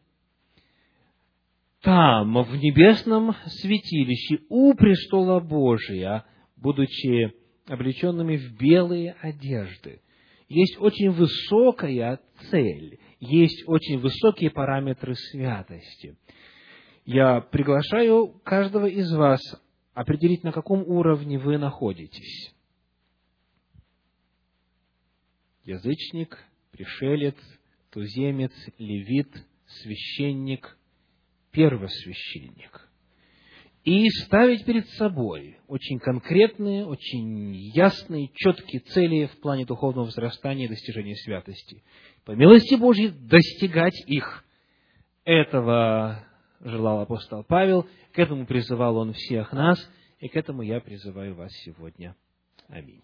там, 1.82 2.42
в 2.42 2.56
небесном 2.56 3.34
святилище, 3.46 4.44
у 4.48 4.74
престола 4.74 5.40
Божия, 5.40 6.26
будучи 6.56 7.32
облеченными 7.66 8.36
в 8.36 8.56
белые 8.58 9.16
одежды. 9.20 10.02
Есть 10.48 10.78
очень 10.78 11.10
высокая 11.10 12.20
цель, 12.50 12.98
есть 13.20 13.66
очень 13.66 13.98
высокие 13.98 14.50
параметры 14.50 15.14
святости. 15.14 16.16
Я 17.06 17.40
приглашаю 17.40 18.40
каждого 18.44 18.86
из 18.86 19.10
вас 19.12 19.40
определить, 19.94 20.42
на 20.42 20.52
каком 20.52 20.82
уровне 20.82 21.38
вы 21.38 21.56
находитесь. 21.56 22.54
Язычник, 25.64 26.36
пришелец, 26.72 27.36
туземец, 27.90 28.52
левит, 28.76 29.32
священник– 29.66 30.76
первосвященник. 31.52 32.88
И 33.84 34.08
ставить 34.10 34.66
перед 34.66 34.86
собой 34.90 35.58
очень 35.66 35.98
конкретные, 35.98 36.84
очень 36.84 37.54
ясные, 37.74 38.30
четкие 38.34 38.82
цели 38.82 39.26
в 39.26 39.40
плане 39.40 39.64
духовного 39.64 40.06
возрастания 40.06 40.66
и 40.66 40.68
достижения 40.68 41.16
святости. 41.16 41.82
По 42.26 42.32
милости 42.32 42.74
Божьей 42.74 43.08
достигать 43.08 43.98
их. 44.06 44.44
Этого 45.24 46.26
желал 46.60 47.00
апостол 47.00 47.42
Павел, 47.44 47.86
к 48.12 48.18
этому 48.18 48.46
призывал 48.46 48.98
он 48.98 49.14
всех 49.14 49.52
нас, 49.52 49.78
и 50.18 50.28
к 50.28 50.36
этому 50.36 50.60
я 50.60 50.80
призываю 50.80 51.34
вас 51.34 51.50
сегодня. 51.64 52.14
Аминь. 52.68 53.02